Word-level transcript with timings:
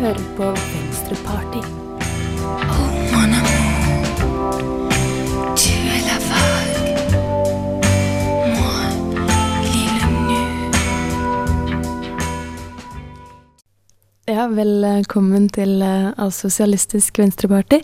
hører 0.00 0.20
på 0.36 0.44
Venstreparty. 0.44 1.60
Ja, 14.28 14.46
velkommen 14.46 15.48
til 15.52 15.82
eh, 15.82 16.08
Asosialistisk 16.16 17.18
Venstreparty. 17.18 17.82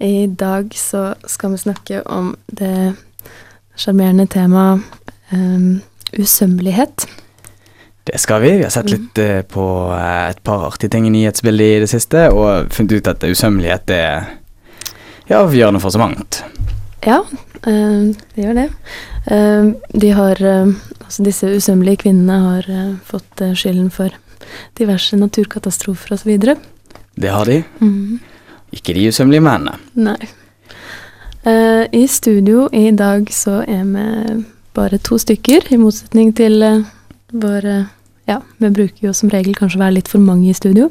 I 0.00 0.26
dag 0.26 0.74
så 0.74 1.14
skal 1.26 1.54
vi 1.54 1.62
snakke 1.62 2.02
om 2.06 2.34
det 2.46 2.96
sjarmerende 3.76 4.26
temaet 4.26 4.82
um, 5.32 5.82
usømmelighet. 6.18 7.06
Det 8.04 8.18
skal 8.18 8.40
vi. 8.40 8.50
Vi 8.56 8.62
har 8.62 8.70
sett 8.70 8.90
litt 8.90 9.18
mm. 9.18 9.48
på 9.52 9.64
eh, 9.92 10.30
et 10.30 10.42
par 10.44 10.64
artige 10.70 10.90
ting 10.90 11.06
i 11.06 11.12
nyhetsbildet 11.12 11.76
i 11.76 11.80
det 11.84 11.90
siste, 11.92 12.28
og 12.32 12.72
funnet 12.72 12.96
ut 12.96 13.10
at 13.12 13.26
usømmelighet 13.28 13.92
er 13.94 14.30
ja, 15.28 15.42
avgjørende 15.42 15.82
for 15.82 15.92
så 15.92 16.00
mangt. 16.00 16.42
Ja, 17.04 17.20
øh, 17.66 18.10
det 18.34 18.46
gjør 18.46 18.56
det. 18.62 18.70
De 20.00 20.10
har 20.16 20.40
Altså 21.10 21.24
disse 21.26 21.48
usømmelige 21.56 22.04
kvinnene 22.04 22.36
har 22.38 22.66
fått 23.04 23.42
skylden 23.58 23.88
for 23.90 24.14
diverse 24.78 25.16
naturkatastrofer 25.18 26.14
osv. 26.14 26.36
Det 27.18 27.32
har 27.34 27.44
de. 27.50 27.56
Mm. 27.80 28.20
Ikke 28.72 28.94
de 28.94 29.08
usømmelige 29.10 29.42
mennene. 29.42 29.74
Nei. 29.98 30.30
I 31.92 32.06
studio 32.06 32.68
i 32.72 32.90
dag 32.94 33.26
så 33.34 33.64
er 33.66 33.84
vi 33.90 34.06
bare 34.74 34.98
to 35.02 35.18
stykker, 35.18 35.66
i 35.74 35.76
motsetning 35.80 36.30
til 36.36 36.62
uh, 36.62 36.86
vår 37.32 37.66
eh, 37.66 37.88
Ja, 38.28 38.40
vi 38.62 38.68
bruker 38.70 39.08
jo 39.08 39.12
som 39.16 39.30
regel 39.32 39.56
kanskje 39.58 39.80
å 39.80 39.84
være 39.84 39.96
litt 39.96 40.08
for 40.10 40.22
mange 40.22 40.50
i 40.50 40.54
studio. 40.54 40.90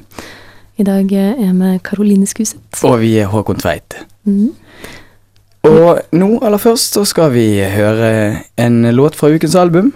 I 0.79 0.83
dag 0.87 1.11
eh, 1.13 1.37
er 1.39 1.53
vi 1.55 1.71
Karoline 1.83 2.27
Skuset. 2.27 2.81
Og 2.83 2.99
vi 3.03 3.13
er 3.21 3.29
Håkon 3.31 3.61
Tveit. 3.61 3.95
Mm. 4.27 4.51
Og 5.69 5.99
nå 6.15 6.29
aller 6.39 6.61
først 6.61 6.95
så 6.95 7.03
skal 7.07 7.33
vi 7.35 7.47
høre 7.59 8.09
en 8.59 8.81
låt 8.95 9.17
fra 9.19 9.31
ukens 9.31 9.57
album 9.59 9.91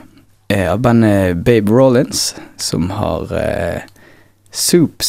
eh, 0.52 0.72
av 0.72 0.82
bandet 0.84 1.44
Babe 1.44 1.72
Rollins, 1.72 2.36
som 2.58 2.90
har 2.98 3.32
eh, 3.40 3.82
Soup, 4.52 5.04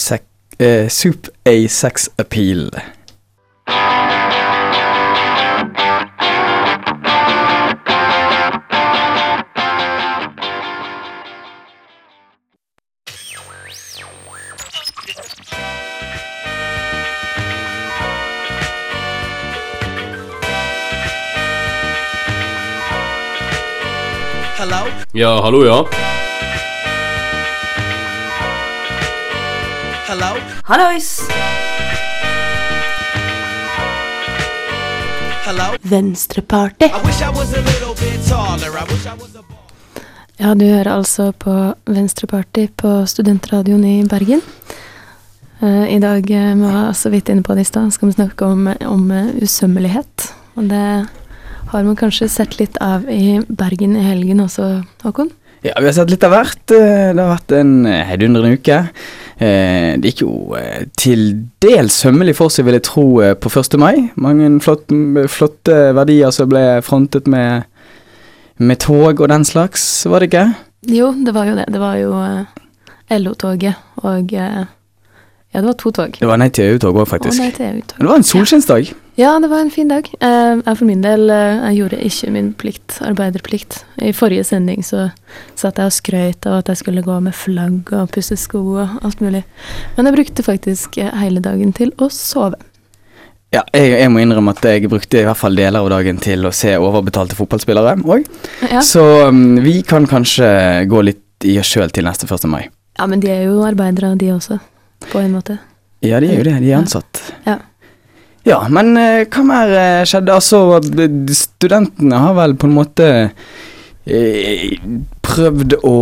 eh, 0.58 0.88
Soup 0.88 1.28
A 1.44 1.56
Sex 1.68 2.10
Appeal. 2.18 2.70
Ja, 25.16 25.42
hallo, 25.42 25.64
ja. 25.64 25.86
Hello? 30.08 30.30
Hallois! 30.64 31.20
Hello? 35.44 35.76
Venstreparty. 35.82 36.90
Ja, 40.36 40.54
du 40.54 40.64
hører 40.64 40.90
altså 40.96 41.30
på 41.32 41.74
Venstreparty 41.86 42.66
på 42.74 43.06
Studentradioen 43.06 43.84
i 43.84 44.04
Bergen. 44.10 44.42
Eh, 45.62 45.94
I 45.94 45.98
dag, 46.02 46.30
eh, 46.30 46.54
vi 46.54 46.72
var 46.72 46.92
så 46.92 47.14
vidt 47.14 47.28
inne 47.28 47.46
på 47.46 47.54
det 47.54 47.60
i 47.60 47.70
stad, 47.70 47.92
skal 47.94 48.10
vi 48.10 48.18
snakke 48.18 48.50
om, 48.50 48.66
om 48.82 49.10
eh, 49.10 49.30
usømmelighet. 49.46 50.32
Og 50.58 50.64
det 50.74 51.06
har 51.72 51.82
man 51.86 51.96
kanskje 51.96 52.28
sett 52.30 52.58
litt 52.60 52.76
av 52.84 53.06
i 53.10 53.40
Bergen 53.48 53.96
i 53.96 54.04
helgen 54.04 54.40
også, 54.44 54.84
Håkon? 55.02 55.30
Ja, 55.64 55.72
vi 55.80 55.86
har 55.88 55.94
sett 55.96 56.10
litt 56.12 56.24
av 56.26 56.34
hvert. 56.34 56.70
Eh, 56.76 57.12
Det 57.16 57.22
har 57.22 57.30
vært 57.38 57.52
en 57.56 57.86
eh, 57.88 58.02
heidundrende 58.04 58.58
uke. 58.58 58.78
Eh, 59.38 59.96
Det 59.96 60.10
gikk 60.12 60.20
jo 60.26 60.56
til 61.00 61.22
dels 61.64 61.96
sømmelig 62.04 62.36
for 62.36 62.52
seg, 62.52 62.66
vil 62.66 62.76
jeg 62.76 62.84
tro, 62.90 63.06
på 63.40 63.48
1. 63.48 63.78
mai. 63.80 64.10
Mange 64.16 64.50
flotte, 64.60 65.24
flotte 65.32 65.78
verdier 65.96 66.30
som 66.36 66.48
ble 66.52 66.82
frontet 66.84 67.26
med, 67.26 67.64
med 68.58 68.78
tog 68.84 69.20
og 69.20 69.28
den 69.32 69.44
slags, 69.44 70.04
var 70.06 70.20
det 70.20 70.28
ikke? 70.32 70.46
Jo, 70.86 71.14
det 71.24 71.32
var 71.34 71.48
jo 71.48 71.56
det. 71.56 71.66
Det 71.72 71.80
var 71.80 71.96
jo 71.96 72.12
LO-toget 73.10 73.74
og 74.04 74.34
Ja, 75.54 75.60
det 75.60 75.68
var 75.68 75.76
to 75.78 75.90
tog. 75.94 76.16
Det 76.18 76.26
var 76.26 76.38
nei 76.42 76.48
til 76.50 76.72
EU-tog 76.72 76.96
òg, 76.98 77.06
faktisk. 77.06 77.38
Å, 77.38 77.44
nei 77.44 77.52
til 77.54 77.68
EU-tog. 77.68 78.00
Det 78.00 78.08
var 78.10 78.18
en 78.18 78.26
solskinnsdag. 78.26 78.88
Ja, 79.14 79.36
det 79.38 79.46
var 79.52 79.60
en 79.62 79.70
fin 79.70 79.86
dag. 79.92 80.08
Eh, 80.18 80.54
jeg 80.58 80.78
for 80.80 80.88
min 80.88 81.04
del 81.04 81.30
eh, 81.30 81.60
jeg 81.68 81.76
gjorde 81.78 82.00
ikke 82.08 82.30
min 82.34 82.48
plikt, 82.58 82.96
arbeiderplikt. 83.06 83.76
I 84.02 84.10
forrige 84.10 84.48
sending 84.48 84.82
så 84.82 85.12
satt 85.54 85.78
jeg 85.78 85.92
og 85.92 85.94
skrøt 85.94 86.48
av 86.50 86.58
at 86.58 86.72
jeg 86.72 86.82
skulle 86.82 87.06
gå 87.06 87.20
med 87.22 87.38
flagg 87.38 87.94
og 87.94 88.10
pusse 88.16 88.34
sko 88.42 88.64
og 88.82 88.98
alt 89.06 89.22
mulig. 89.22 89.44
Men 89.94 90.10
jeg 90.10 90.18
brukte 90.18 90.46
faktisk 90.50 90.98
eh, 90.98 91.14
hele 91.22 91.44
dagen 91.44 91.70
til 91.78 91.94
å 92.02 92.10
sove. 92.10 92.58
Ja, 93.54 93.62
jeg, 93.70 93.94
jeg 94.00 94.10
må 94.10 94.24
innrømme 94.24 94.56
at 94.56 94.66
jeg 94.66 94.90
brukte 94.90 95.22
i 95.22 95.26
hvert 95.28 95.38
fall 95.38 95.54
deler 95.54 95.86
av 95.86 95.94
dagen 95.94 96.18
til 96.18 96.50
å 96.50 96.50
se 96.50 96.74
overbetalte 96.74 97.38
fotballspillere 97.38 98.00
òg. 98.02 98.26
Ja. 98.66 98.82
Så 98.82 99.06
um, 99.30 99.60
vi 99.62 99.78
kan 99.86 100.10
kanskje 100.10 100.48
gå 100.90 101.06
litt 101.06 101.46
i 101.46 101.60
oss 101.62 101.70
sjøl 101.70 101.94
til 101.94 102.10
neste 102.10 102.26
1. 102.26 102.50
mai. 102.50 102.64
ja, 102.98 103.06
men 103.06 103.22
de 103.22 103.30
er 103.30 103.44
jo 103.46 103.62
arbeidere, 103.62 104.16
de 104.18 104.34
også. 104.34 104.58
På 105.12 105.20
en 105.20 105.32
måte. 105.36 105.58
Ja, 106.04 106.20
de 106.20 106.28
er 106.28 106.40
jo 106.40 106.46
det. 106.46 106.58
De 106.60 106.72
er 106.72 106.80
ansatt. 106.82 107.22
Ja. 107.46 107.58
Ja, 108.44 108.58
men 108.68 108.92
eh, 109.00 109.24
hva 109.32 109.42
mer 109.48 109.70
eh, 109.72 110.02
skjedde? 110.08 110.34
Altså, 110.34 110.58
studentene 111.32 112.18
har 112.20 112.34
vel 112.36 112.56
på 112.60 112.68
en 112.68 112.74
måte 112.76 113.06
eh, 114.04 114.74
prøvd 115.24 115.78
å 115.88 115.96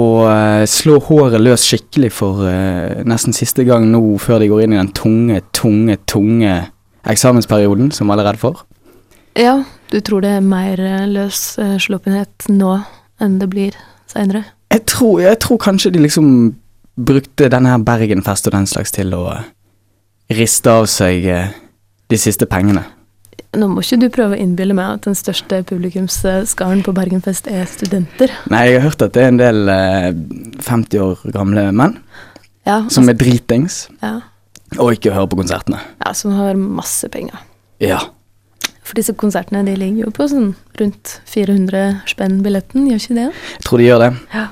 slå 0.66 0.96
håret 1.06 1.38
løs 1.38 1.68
skikkelig 1.70 2.10
for 2.16 2.42
nesten 3.06 3.36
siste 3.36 3.62
gang 3.68 3.86
nå, 3.92 4.02
før 4.20 4.42
de 4.42 4.50
går 4.50 4.64
inn 4.64 4.74
i 4.74 4.80
den 4.80 4.90
tunge, 4.98 5.38
tunge, 5.54 5.96
tunge 6.10 6.56
eksamensperioden 7.08 7.92
som 7.94 8.10
alle 8.10 8.26
er 8.26 8.32
redd 8.32 8.42
for. 8.42 8.64
Ja, 9.38 9.60
du 9.94 10.00
tror 10.04 10.26
det 10.26 10.34
er 10.34 10.44
mer 10.44 10.82
løs 11.08 11.54
slåpenhet 11.80 12.50
nå 12.50 12.74
enn 13.22 13.38
det 13.38 13.48
blir 13.54 13.78
seinere? 14.10 14.48
Jeg 14.72 14.84
jeg 15.22 15.38
tror 15.38 15.62
kanskje 15.62 15.94
de 15.94 16.02
liksom 16.02 16.28
brukte 16.96 17.48
denne 17.52 17.72
her 17.72 17.82
Bergenfest 17.86 18.46
og 18.50 18.52
den 18.56 18.66
slags 18.68 18.92
til 18.94 19.14
å 19.16 19.26
riste 20.32 20.70
av 20.72 20.86
seg 20.90 21.24
eh, 21.28 21.52
de 22.12 22.18
siste 22.20 22.46
pengene. 22.48 22.84
Nå 23.56 23.66
må 23.68 23.82
ikke 23.84 23.98
du 24.00 24.06
prøve 24.12 24.36
å 24.36 24.40
innbille 24.40 24.72
meg 24.76 24.94
at 24.98 25.06
den 25.08 25.16
største 25.16 25.58
publikumsskaren 25.68 26.80
på 26.86 26.94
Bergenfest 26.96 27.48
er 27.52 27.66
studenter. 27.68 28.32
Nei, 28.52 28.62
jeg 28.70 28.78
har 28.80 28.86
hørt 28.86 29.04
at 29.04 29.12
det 29.16 29.24
er 29.26 29.32
en 29.32 29.40
del 29.40 29.72
eh, 29.72 30.08
50 30.64 31.02
år 31.04 31.24
gamle 31.34 31.66
menn 31.76 31.98
Ja, 32.64 32.78
som 32.92 33.08
er 33.10 33.16
dritings 33.18 33.86
ja, 34.00 34.20
og 34.78 34.94
ikke 34.96 35.12
hører 35.12 35.28
på 35.32 35.40
konsertene. 35.42 35.80
ja, 36.00 36.12
som 36.16 36.32
har 36.38 36.56
masse 36.56 37.08
penger. 37.12 37.40
Ja. 37.82 37.98
For 38.92 39.00
disse 39.00 39.14
konsertene 39.16 39.62
de 39.64 39.72
ligger 39.72 40.04
jo 40.04 40.10
på 40.12 40.26
sånn 40.28 40.50
rundt 40.76 41.14
400 41.32 42.02
spenn 42.10 42.42
billetten, 42.44 42.90
gjør 42.90 42.98
ikke 43.00 43.14
det? 43.16 43.22
Jeg 43.54 43.64
tror 43.64 43.80
de 43.80 43.86
gjør 43.86 44.02
det. 44.02 44.08
Ja. 44.34 44.42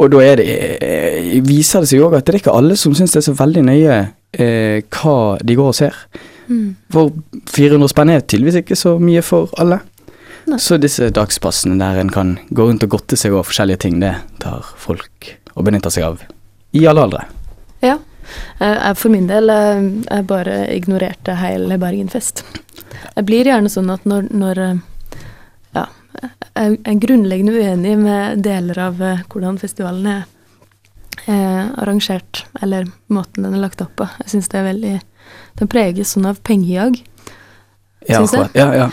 Og 0.00 0.08
da 0.14 0.22
er 0.24 0.40
det, 0.40 0.46
eh, 0.80 1.34
viser 1.44 1.84
det 1.84 1.90
seg 1.90 2.06
òg 2.06 2.16
at 2.16 2.24
det 2.24 2.32
er 2.32 2.38
ikke 2.40 2.56
alle 2.56 2.78
som 2.80 2.94
syns 2.96 3.12
det 3.12 3.20
er 3.20 3.26
så 3.28 3.36
veldig 3.36 3.66
nøye 3.68 3.98
eh, 4.32 4.80
hva 4.88 5.36
de 5.44 5.58
går 5.60 5.68
og 5.68 5.76
ser. 5.76 6.00
Mm. 6.48 6.80
For 6.96 7.12
400 7.52 7.92
spenn 7.92 8.14
er 8.14 8.24
tydeligvis 8.24 8.62
ikke 8.62 8.80
så 8.80 8.96
mye 8.96 9.20
for 9.20 9.52
alle. 9.60 9.82
Nei. 10.48 10.56
Så 10.56 10.80
disse 10.80 11.12
dagspassene 11.12 11.76
der 11.76 12.00
en 12.00 12.08
kan 12.08 12.38
gå 12.48 12.70
rundt 12.70 12.88
og 12.88 12.96
godte 12.96 13.20
seg 13.20 13.36
over 13.36 13.50
forskjellige 13.52 13.84
ting, 13.84 14.00
det 14.00 14.16
tar 14.40 14.64
folk 14.80 15.34
og 15.52 15.68
benytter 15.68 15.92
seg 15.92 16.08
av 16.08 16.24
i 16.72 16.88
alle 16.88 17.04
aldre. 17.04 17.26
Ja. 17.84 17.98
Jeg 18.60 18.96
for 19.00 19.12
min 19.12 19.28
del 19.30 19.50
eh, 19.52 19.86
jeg 20.06 20.26
bare 20.28 20.56
ignorerte 20.74 21.36
hele 21.40 21.78
Bergenfest. 21.80 22.44
Jeg 23.14 23.26
blir 23.28 23.48
gjerne 23.48 23.70
sånn 23.72 23.90
at 23.92 24.06
når, 24.08 24.30
når 24.34 24.62
eh, 24.64 24.80
Ja, 25.76 25.86
jeg 26.20 26.80
er 26.84 27.00
grunnleggende 27.04 27.54
uenig 27.56 27.96
med 28.00 28.42
deler 28.44 28.82
av 28.88 29.02
eh, 29.02 29.24
hvordan 29.30 29.60
festivalen 29.62 30.12
er 30.14 30.26
arrangert, 31.30 32.46
eller 32.64 32.86
måten 33.12 33.44
den 33.44 33.54
er 33.58 33.62
lagt 33.66 33.82
opp 33.84 33.92
på. 34.00 34.06
Jeg 34.22 34.32
syns 34.32 34.48
det 34.50 34.56
er 34.58 34.64
veldig 34.70 34.92
Den 35.60 35.68
preges 35.68 36.14
sånn 36.14 36.26
av 36.30 36.38
pengejag. 36.46 36.96
Ja, 38.08 38.22
Syns 38.22 38.32
jeg. 38.32 38.48
Ja, 38.56 38.70
ja. 38.72 38.86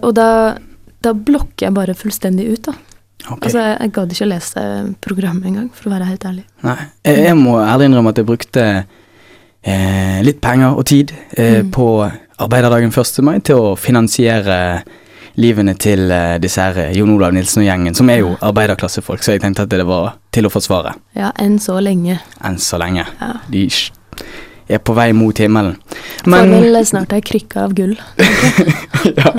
Og 0.00 0.14
da, 0.16 0.56
da 1.04 1.12
blokker 1.12 1.66
jeg 1.68 1.76
bare 1.76 1.94
fullstendig 1.98 2.46
ut, 2.54 2.70
da. 2.70 2.74
Ok. 3.26 3.42
Altså, 3.44 3.58
jeg, 3.58 3.90
gadd 3.92 4.12
ikke 4.14 4.24
å 4.24 4.30
lese 4.30 4.62
programmet 5.04 5.48
engang, 5.50 5.68
for 5.74 5.90
å 5.90 5.94
være 5.96 6.06
helt 6.12 6.24
ærlig. 6.24 6.44
Nei, 6.62 6.76
jeg, 7.04 7.24
jeg 7.26 7.36
må 7.36 7.56
ærlig 7.60 7.88
innrømme 7.90 8.12
at 8.14 8.20
jeg 8.22 8.28
brukte 8.28 8.64
eh, 9.62 10.20
litt 10.24 10.40
penger 10.44 10.78
og 10.78 10.86
tid 10.86 11.12
eh, 11.36 11.58
Mm. 11.64 11.70
på 11.74 11.88
arbeiderdagen 12.38 12.92
1. 12.94 13.22
mai 13.26 13.40
til 13.42 13.58
å 13.58 13.76
finansiere 13.76 14.58
livene 15.38 15.74
til 15.78 16.10
eh, 16.10 16.36
disse 16.42 16.62
her 16.62 16.92
Jon 16.94 17.10
Olav 17.16 17.34
Nilsen 17.34 17.62
og 17.62 17.66
gjengen, 17.68 17.94
som 17.98 18.08
er 18.10 18.22
jo 18.22 18.36
arbeiderklassefolk, 18.40 19.22
så 19.22 19.34
jeg 19.34 19.42
tenkte 19.42 19.66
at 19.66 19.70
det 19.74 19.84
var 19.86 20.16
til 20.34 20.46
å 20.46 20.50
forsvare 20.54 20.94
Ja, 21.18 21.32
enn 21.42 21.58
så 21.62 21.80
lenge. 21.82 22.20
enn 22.44 22.58
så 22.62 22.78
lenge. 22.78 23.04
Ja. 23.20 23.32
De, 23.50 23.66
er 24.68 24.78
på 24.84 24.94
vei 24.96 25.12
mot 25.16 25.38
himmelen. 25.40 25.76
Får 26.24 26.48
vel 26.50 26.78
snart 26.86 27.12
ei 27.16 27.20
krykke 27.24 27.60
av 27.64 27.74
gull. 27.78 27.94
ja, 29.20 29.32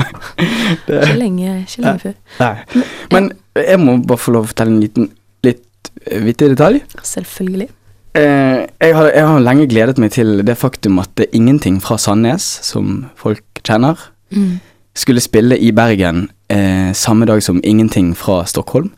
Ikke 0.88 1.18
lenge, 1.20 1.56
ikke 1.66 1.84
lenge 1.84 2.00
før. 2.04 2.16
nei. 2.40 2.86
Men 3.14 3.32
jeg 3.60 3.80
må 3.82 3.98
bare 4.08 4.22
få 4.22 4.34
lov 4.36 4.48
å 4.48 4.52
fortelle 4.52 4.74
en 4.76 4.82
liten 4.84 5.10
litt 5.46 5.92
eh, 6.06 6.22
vittig 6.26 6.52
detalj. 6.56 6.82
Selvfølgelig. 7.06 7.70
Eh, 8.18 8.64
jeg, 8.82 8.96
har, 8.98 9.12
jeg 9.14 9.28
har 9.30 9.44
lenge 9.46 9.68
gledet 9.70 10.00
meg 10.02 10.12
til 10.16 10.40
det 10.48 10.58
faktum 10.58 10.98
at 11.04 11.12
det 11.20 11.30
ingenting 11.38 11.78
fra 11.84 11.98
Sandnes, 12.02 12.46
som 12.66 13.06
folk 13.20 13.44
kjenner, 13.64 14.10
Mm. 14.30 14.60
skulle 14.94 15.22
spille 15.26 15.56
i 15.58 15.72
Bergen 15.74 16.28
eh, 16.54 16.92
samme 16.94 17.26
dag 17.26 17.40
som 17.42 17.58
ingenting 17.66 18.12
fra 18.18 18.44
Stockholm. 18.46 18.92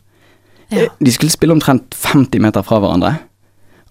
Ja. 0.68 0.82
Eh, 0.82 0.88
De 1.00 1.12
skulle 1.14 1.32
spille 1.32 1.54
omtrent 1.56 1.94
50 1.96 2.36
meter 2.44 2.60
fra 2.62 2.76
hverandre. 2.82 3.14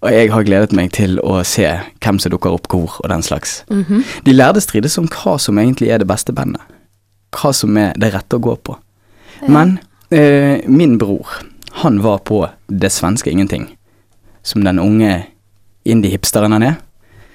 Og 0.02 0.10
jeg 0.10 0.32
har 0.32 0.46
gledet 0.46 0.74
meg 0.74 0.90
til 0.96 1.20
å 1.22 1.40
se 1.46 1.66
hvem 2.02 2.18
som 2.18 2.32
dukker 2.34 2.54
opp 2.56 2.66
hvor 2.72 2.98
og 2.98 3.08
den 3.12 3.22
slags. 3.22 3.62
Mhm. 3.70 4.02
De 4.26 4.34
lærde 4.34 4.60
strides 4.60 4.98
om 4.98 5.06
hva 5.06 5.38
som 5.38 5.58
egentlig 5.58 5.92
er 5.94 6.02
det 6.02 6.10
beste 6.10 6.34
bandet. 6.34 6.62
Hva 7.32 7.52
som 7.54 7.76
er 7.78 7.94
det 7.96 8.12
rette 8.14 8.36
å 8.36 8.42
gå 8.42 8.56
på. 8.56 8.76
Men 9.48 9.78
eh, 10.10 10.60
min 10.66 10.98
bror, 10.98 11.26
han 11.82 12.02
var 12.02 12.18
på 12.18 12.44
det 12.68 12.90
svenske 12.92 13.30
ingenting. 13.30 13.68
Som 14.42 14.64
den 14.64 14.78
unge 14.78 15.26
indie-hipsteren 15.84 16.52
han 16.52 16.62
er. 16.66 16.76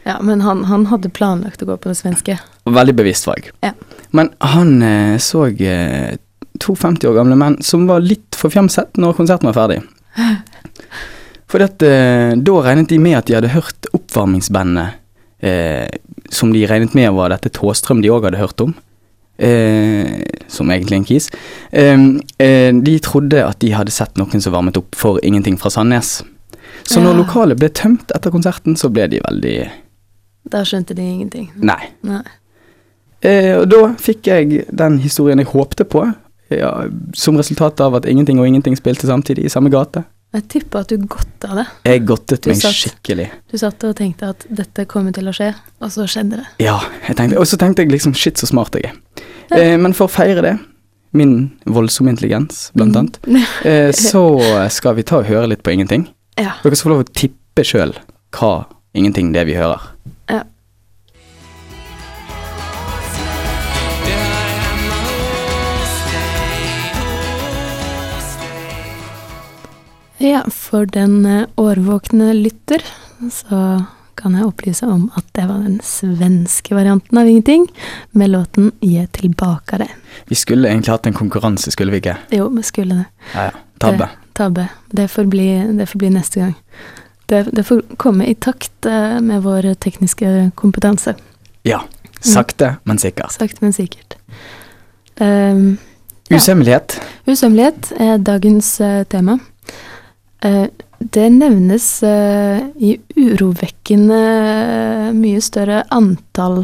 Ja, 0.07 0.21
men 0.21 0.41
han, 0.41 0.63
han 0.67 0.85
hadde 0.87 1.09
planlagt 1.11 1.63
å 1.63 1.67
gå 1.67 1.75
på 1.77 1.91
det 1.91 1.97
svenske. 1.99 2.37
Veldig 2.63 2.95
bevisst 2.95 3.27
valg. 3.27 3.49
Ja. 3.63 3.73
Men 4.15 4.29
han 4.39 4.81
eh, 4.83 5.17
så 5.19 5.47
eh, 5.47 6.15
to 6.63 6.75
50 6.75 7.09
år 7.09 7.17
gamle 7.19 7.35
menn 7.39 7.57
som 7.63 7.87
var 7.89 8.03
litt 8.03 8.37
forfjamset 8.39 8.99
når 8.99 9.17
konserten 9.19 9.49
var 9.51 9.57
ferdig. 9.57 9.81
For 11.47 11.63
eh, 11.63 12.33
da 12.35 12.55
regnet 12.65 12.89
de 12.91 12.97
med 12.99 13.15
at 13.21 13.29
de 13.29 13.37
hadde 13.37 13.53
hørt 13.53 13.87
oppvarmingsbandet 13.95 14.97
eh, 15.39 15.87
som 16.33 16.51
de 16.51 16.65
regnet 16.67 16.95
med 16.97 17.13
var 17.15 17.31
dette 17.31 17.51
Tåstrøm 17.55 18.01
de 18.03 18.11
òg 18.11 18.27
hadde 18.27 18.41
hørt 18.41 18.63
om. 18.65 18.73
Eh, 19.37 20.23
som 20.49 20.71
egentlig 20.73 20.97
en 20.97 21.05
kis. 21.05 21.29
Eh, 21.71 21.93
eh, 22.41 22.71
de 22.73 22.95
trodde 23.05 23.43
at 23.45 23.59
de 23.61 23.69
hadde 23.71 23.93
sett 23.93 24.17
noen 24.17 24.41
som 24.41 24.55
varmet 24.55 24.79
opp 24.81 24.97
for 24.97 25.21
ingenting 25.23 25.59
fra 25.61 25.69
Sandnes. 25.71 26.23
Så 26.87 26.99
når 26.99 27.13
Ja. 27.13 27.17
lokalet 27.21 27.59
ble 27.59 27.69
tømt 27.69 28.11
etter 28.15 28.31
konserten, 28.31 28.75
så 28.75 28.89
ble 28.91 29.07
de 29.07 29.19
veldig 29.23 29.69
Da 30.49 30.63
skjønte 30.63 30.95
de 30.95 31.01
ingenting. 31.01 31.49
Nei. 31.55 31.89
Nei. 32.03 32.21
Eh, 33.21 33.57
og 33.59 33.69
da 33.69 33.93
fikk 33.99 34.27
jeg 34.27 34.65
den 34.71 34.99
historien 34.99 35.37
jeg 35.39 35.47
håpte 35.47 35.83
på, 35.83 36.13
ja, 36.49 36.87
som 37.13 37.35
resultat 37.35 37.81
av 37.81 37.95
at 37.95 38.05
ingenting 38.05 38.39
og 38.39 38.47
ingenting 38.47 38.75
spilte 38.77 39.07
samtidig 39.09 39.45
i 39.45 39.49
samme 39.49 39.69
gate. 39.69 40.03
Jeg 40.35 40.43
tipper 40.51 40.83
at 40.83 40.89
du 40.91 40.97
godta 41.07 41.55
det. 41.55 41.65
Jeg 41.87 42.03
godtet 42.05 42.47
meg 42.49 42.57
satt- 42.59 42.75
skikkelig. 42.75 43.29
Du 43.49 43.57
satt 43.57 43.83
og 43.87 43.95
tenkte 43.95 44.29
at 44.33 44.45
dette 44.49 44.85
kommer 44.85 45.13
til 45.15 45.29
å 45.29 45.33
skje, 45.33 45.53
og 45.81 45.91
så 45.93 46.05
skjedde 46.09 46.41
det. 46.41 46.47
Ja, 46.65 46.75
og 47.39 47.47
så 47.47 47.57
tenkte 47.57 47.85
jeg 47.85 47.93
liksom 47.93 48.13
shit, 48.13 48.37
så 48.37 48.49
smart 48.49 48.75
jeg 48.75 48.91
er. 48.91 48.97
Eh, 49.55 49.77
men 49.79 49.93
for 49.95 50.07
å 50.09 50.11
feire 50.11 50.43
det, 50.43 50.57
min 51.17 51.51
voldsomme 51.65 52.11
intelligens, 52.11 52.71
blant 52.75 52.95
annet, 52.99 53.19
eh, 53.65 53.91
så 53.95 54.25
skal 54.69 54.95
vi 54.99 55.03
ta 55.07 55.21
og 55.23 55.29
høre 55.31 55.47
litt 55.47 55.63
på 55.63 55.71
ingenting. 55.73 56.09
Ja. 56.37 56.57
Dere 56.61 56.75
skal 56.75 56.91
få 56.91 56.95
lov 56.97 57.05
å 57.07 57.11
tippe 57.13 57.63
sjøl 57.65 57.95
hva 58.35 58.67
ingenting 58.93 59.31
det 59.33 59.47
vi 59.47 59.55
hører. 59.57 59.93
Ja. 70.17 70.43
For 70.53 70.85
den 70.85 71.25
eh, 71.25 71.45
årvåkne 71.55 72.33
lytter 72.33 72.83
så 73.31 73.83
kan 74.17 74.33
jeg 74.33 74.47
opplyse 74.49 74.85
om 74.89 75.07
at 75.17 75.25
det 75.37 75.45
var 75.45 75.61
den 75.61 75.77
svenske 75.85 76.73
varianten 76.75 77.17
av 77.17 77.27
ingenting, 77.29 77.67
med 78.17 78.31
låten 78.33 78.71
Gi 78.81 79.03
tilbake 79.13 79.77
det. 79.77 79.89
Vi 80.25 80.35
skulle 80.35 80.69
egentlig 80.71 80.91
hatt 80.95 81.05
en 81.05 81.13
konkurranse, 81.13 81.71
skulle 81.71 81.93
vi 81.93 82.01
ikke? 82.01 82.15
Jo, 82.33 82.47
vi 82.49 82.63
skulle 82.65 83.03
det. 83.03 83.05
Ja, 83.35 83.49
ja. 83.51 83.63
Tabbe. 83.77 84.07
Det, 84.09 84.33
tabbe. 84.33 84.67
Det 84.89 85.07
får 85.07 85.29
bli, 85.29 85.49
det 85.77 85.85
får 85.85 86.01
bli 86.01 86.09
neste 86.09 86.39
gang. 86.39 86.55
Det, 87.29 87.43
det 87.53 87.63
får 87.67 87.83
komme 88.01 88.25
i 88.25 88.33
takt 88.35 88.85
eh, 88.89 89.19
med 89.21 89.43
vår 89.45 89.73
tekniske 89.83 90.51
kompetanse. 90.57 91.13
Ja. 91.67 91.83
Sakte, 92.21 92.75
men 92.89 92.97
sikkert. 92.97 93.37
Sakte, 93.37 93.61
men 93.61 93.73
sikkert. 93.73 94.17
Um, 95.21 95.77
Ja. 96.27 96.35
Usømmelighet. 96.41 96.97
usømmelighet 97.27 97.93
er 98.03 98.17
dagens 98.17 98.81
eh, 98.81 99.03
tema. 99.07 99.37
Eh, 100.45 100.67
det 100.99 101.29
nevnes 101.33 101.85
eh, 102.03 102.59
i 102.77 102.95
urovekkende 103.15 104.17
eh, 104.17 105.07
mye 105.15 105.41
større 105.41 105.83
antall 105.93 106.63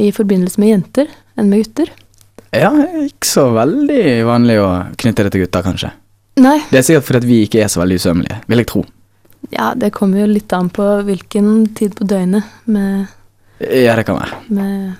i 0.00 0.10
forbindelse 0.12 0.60
med 0.60 0.72
jenter 0.72 1.12
enn 1.36 1.50
med 1.50 1.64
gutter. 1.64 1.92
Ja, 2.52 2.70
ikke 3.04 3.28
så 3.28 3.46
veldig 3.56 4.24
vanlig 4.28 4.58
å 4.60 4.68
knytte 5.00 5.24
det 5.26 5.32
til 5.34 5.44
gutter, 5.46 5.64
kanskje. 5.64 5.92
Nei, 6.40 6.58
Det 6.70 6.80
er 6.80 6.84
sikkert 6.86 7.08
fordi 7.08 7.28
vi 7.28 7.38
ikke 7.46 7.62
er 7.64 7.70
så 7.72 7.82
veldig 7.82 7.98
usømmelige, 8.00 8.40
vil 8.48 8.62
jeg 8.62 8.68
tro. 8.72 8.84
ja, 9.52 9.72
det 9.76 9.92
kommer 9.92 10.22
jo 10.22 10.26
litt 10.32 10.52
an 10.56 10.70
på 10.72 10.84
hvilken 11.04 11.66
tid 11.76 11.96
på 11.98 12.06
døgnet 12.08 12.44
vi 12.64 12.84
Ja, 13.84 13.94
det 13.96 14.04
kan 14.08 14.16
være. 14.18 14.38
Med 14.48 14.94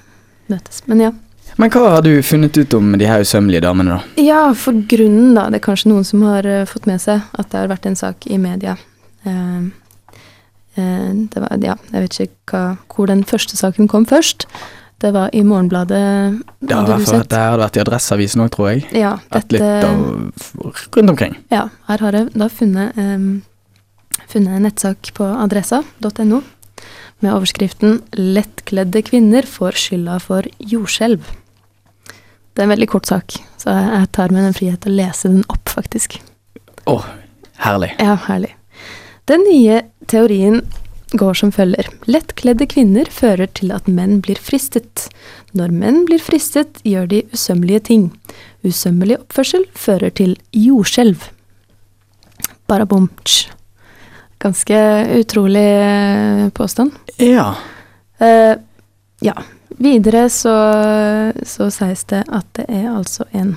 møtes. 0.53 0.83
Men 0.87 1.01
ja. 1.01 1.13
Men 1.61 1.73
hva 1.73 1.85
har 1.97 2.05
du 2.05 2.15
funnet 2.25 2.57
ut 2.57 2.75
om 2.75 2.95
de 2.99 3.09
her 3.09 3.25
usømmelige 3.25 3.65
damene, 3.65 3.99
da? 3.99 4.23
Ja, 4.23 4.43
for 4.57 4.77
grunnen, 4.89 5.35
da. 5.37 5.49
Det 5.53 5.61
er 5.61 5.67
kanskje 5.67 5.93
noen 5.93 6.07
som 6.09 6.25
har 6.27 6.47
uh, 6.49 6.65
fått 6.69 6.89
med 6.89 7.03
seg 7.03 7.25
at 7.39 7.51
det 7.53 7.61
har 7.61 7.73
vært 7.73 7.89
en 7.91 7.99
sak 7.99 8.27
i 8.31 8.39
media. 8.41 8.77
Uh, 9.27 9.69
uh, 10.79 11.11
det 11.33 11.43
var, 11.43 11.53
ja, 11.63 11.77
jeg 11.93 12.07
vet 12.07 12.21
ikke 12.27 12.55
hva, 12.55 12.63
hvor 12.95 13.11
den 13.13 13.27
første 13.29 13.59
saken 13.61 13.91
kom 13.93 14.09
først. 14.09 14.49
Det 15.03 15.11
var 15.17 15.33
i 15.35 15.43
Morgenbladet. 15.43 16.43
Det 16.63 16.77
har, 16.79 17.05
sett? 17.05 17.29
det 17.33 17.39
har 17.43 17.59
vært 17.59 17.77
i 17.77 17.83
Adresseavisen 17.83 18.45
òg, 18.45 18.53
tror 18.55 18.69
jeg. 18.71 18.85
Ja, 18.95 19.17
dette, 19.35 19.59
litt 19.59 19.87
av 19.89 20.93
rundt 20.95 21.11
omkring. 21.11 21.35
ja, 21.51 21.67
her 21.89 22.05
har 22.07 22.17
jeg 22.17 22.31
da 22.39 22.47
funnet, 22.47 22.95
um, 22.97 23.43
funnet 24.31 24.61
en 24.61 24.69
nettsak 24.69 25.11
på 25.19 25.27
adressa.no 25.27 26.43
med 27.23 27.35
overskriften 27.35 28.01
'Lettkledde 28.15 29.03
kvinner 29.07 29.47
får 29.47 29.79
skylda 29.79 30.19
for 30.23 30.47
jordskjelv'. 30.59 31.42
Det 32.53 32.61
er 32.61 32.69
en 32.69 32.75
veldig 32.75 32.91
kort 32.93 33.09
sak, 33.09 33.39
så 33.61 33.73
jeg 33.73 34.11
tar 34.13 34.33
meg 34.35 34.45
den 34.45 34.57
frihet 34.57 34.87
å 34.89 34.93
lese 34.93 35.31
den 35.33 35.45
opp, 35.53 35.73
faktisk. 35.73 36.19
Å, 36.91 36.99
herlig. 37.65 37.95
Ja, 38.03 38.19
herlig. 38.27 38.53
Den 39.31 39.45
nye 39.47 39.83
teorien 40.11 40.61
går 41.17 41.37
som 41.39 41.53
følger. 41.53 41.89
Lettkledde 42.11 42.67
kvinner 42.69 43.09
fører 43.13 43.49
til 43.57 43.73
at 43.75 43.89
menn 43.89 44.21
blir 44.25 44.41
fristet. 44.41 45.07
Når 45.57 45.73
menn 45.77 46.03
blir 46.09 46.21
fristet, 46.23 46.81
gjør 46.89 47.09
de 47.11 47.23
usømmelige 47.33 47.85
ting. 47.89 48.05
Usømmelig 48.67 49.21
oppførsel 49.21 49.67
fører 49.79 50.13
til 50.17 50.37
jordskjelv. 50.57 51.29
Barabomtsj. 52.71 53.51
Ganske 54.43 54.79
utrolig 55.21 55.63
eh, 55.63 56.47
påstand. 56.57 56.97
Ja. 57.23 57.53
Uh, 58.19 58.57
ja. 59.23 59.37
Videre 59.79 60.29
så, 60.31 60.55
så 61.47 61.71
sies 61.73 62.05
det 62.11 62.25
at 62.29 62.47
det 62.59 62.67
er 62.69 62.91
altså 62.93 63.25
en 63.33 63.57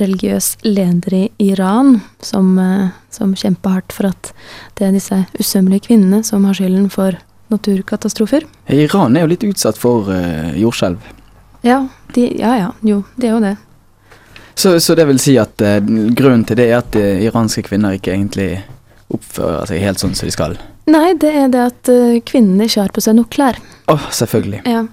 religiøs 0.00 0.56
leder 0.62 1.14
i 1.14 1.22
Iran 1.38 2.00
som, 2.20 2.58
eh, 2.58 2.88
som 3.10 3.34
kjemper 3.36 3.78
hardt 3.78 3.92
for 3.96 4.10
at 4.10 4.32
det 4.78 4.88
er 4.88 4.96
disse 4.96 5.22
usømmelige 5.40 5.88
kvinnene 5.88 6.22
som 6.24 6.44
har 6.44 6.56
skylden 6.58 6.90
for 6.92 7.16
naturkatastrofer. 7.52 8.46
Iran 8.66 9.16
er 9.16 9.24
jo 9.24 9.30
litt 9.30 9.46
utsatt 9.46 9.78
for 9.78 10.10
uh, 10.10 10.50
jordskjelv. 10.58 10.98
Ja, 11.62 11.86
de, 12.14 12.26
ja, 12.40 12.56
ja, 12.58 12.72
jo, 12.82 13.02
det 13.16 13.28
er 13.28 13.36
jo 13.36 13.42
det. 13.44 13.54
Så, 14.56 14.80
så 14.80 14.96
det 14.98 15.06
vil 15.06 15.20
si 15.22 15.36
at 15.38 15.62
uh, 15.62 15.78
grunnen 16.16 16.42
til 16.48 16.58
det 16.58 16.66
er 16.70 16.80
at 16.80 16.98
eh, 16.98 17.22
iranske 17.28 17.62
kvinner 17.68 17.96
ikke 17.96 18.14
egentlig 18.16 18.50
oppfører 19.12 19.68
seg 19.70 19.82
helt 19.84 20.02
sånn 20.02 20.14
som 20.18 20.28
de 20.28 20.34
skal? 20.34 20.56
Nei, 20.90 21.14
det 21.18 21.32
er 21.34 21.48
det 21.50 21.62
at 21.62 21.90
eh, 21.90 22.20
kvinnene 22.26 22.68
ikke 22.68 22.84
har 22.84 22.94
på 22.94 23.02
seg 23.02 23.16
nok 23.18 23.30
klær. 23.34 23.58
Å, 23.90 23.98
selvfølgelig. 24.14 24.62
Ja. 24.70 24.84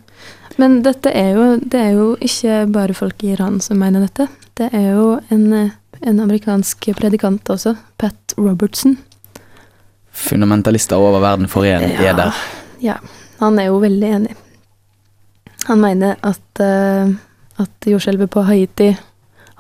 Men 0.62 0.82
dette 0.86 1.10
er 1.18 1.32
jo, 1.38 1.46
det 1.62 1.80
er 1.80 1.96
jo 1.98 2.08
ikke 2.22 2.64
bare 2.74 2.96
folk 2.98 3.24
i 3.26 3.34
Iran 3.34 3.60
som 3.64 3.80
mener 3.82 4.06
dette. 4.06 4.28
Det 4.58 4.70
er 4.74 4.92
jo 4.94 5.08
en, 5.34 5.48
eh, 5.58 5.74
en 6.02 6.22
amerikansk 6.26 6.92
predikant 6.98 7.50
også, 7.50 7.76
Pat 8.02 8.36
Robertson. 8.38 8.98
Fundamentalister 10.14 11.02
over 11.02 11.22
verden 11.22 11.50
for 11.50 11.66
en 11.66 11.90
Ja. 11.90 12.12
er 12.12 12.14
der. 12.14 12.34
Ja, 12.82 12.98
han 13.40 13.60
er 13.60 13.72
jo 13.72 13.80
veldig 13.82 14.10
enig. 14.16 14.36
Han 15.66 15.80
mener 15.80 16.18
at, 16.24 16.60
uh, 16.60 17.10
at 17.58 17.88
jordskjelvet 17.88 18.30
på 18.30 18.44
Haiti 18.44 18.98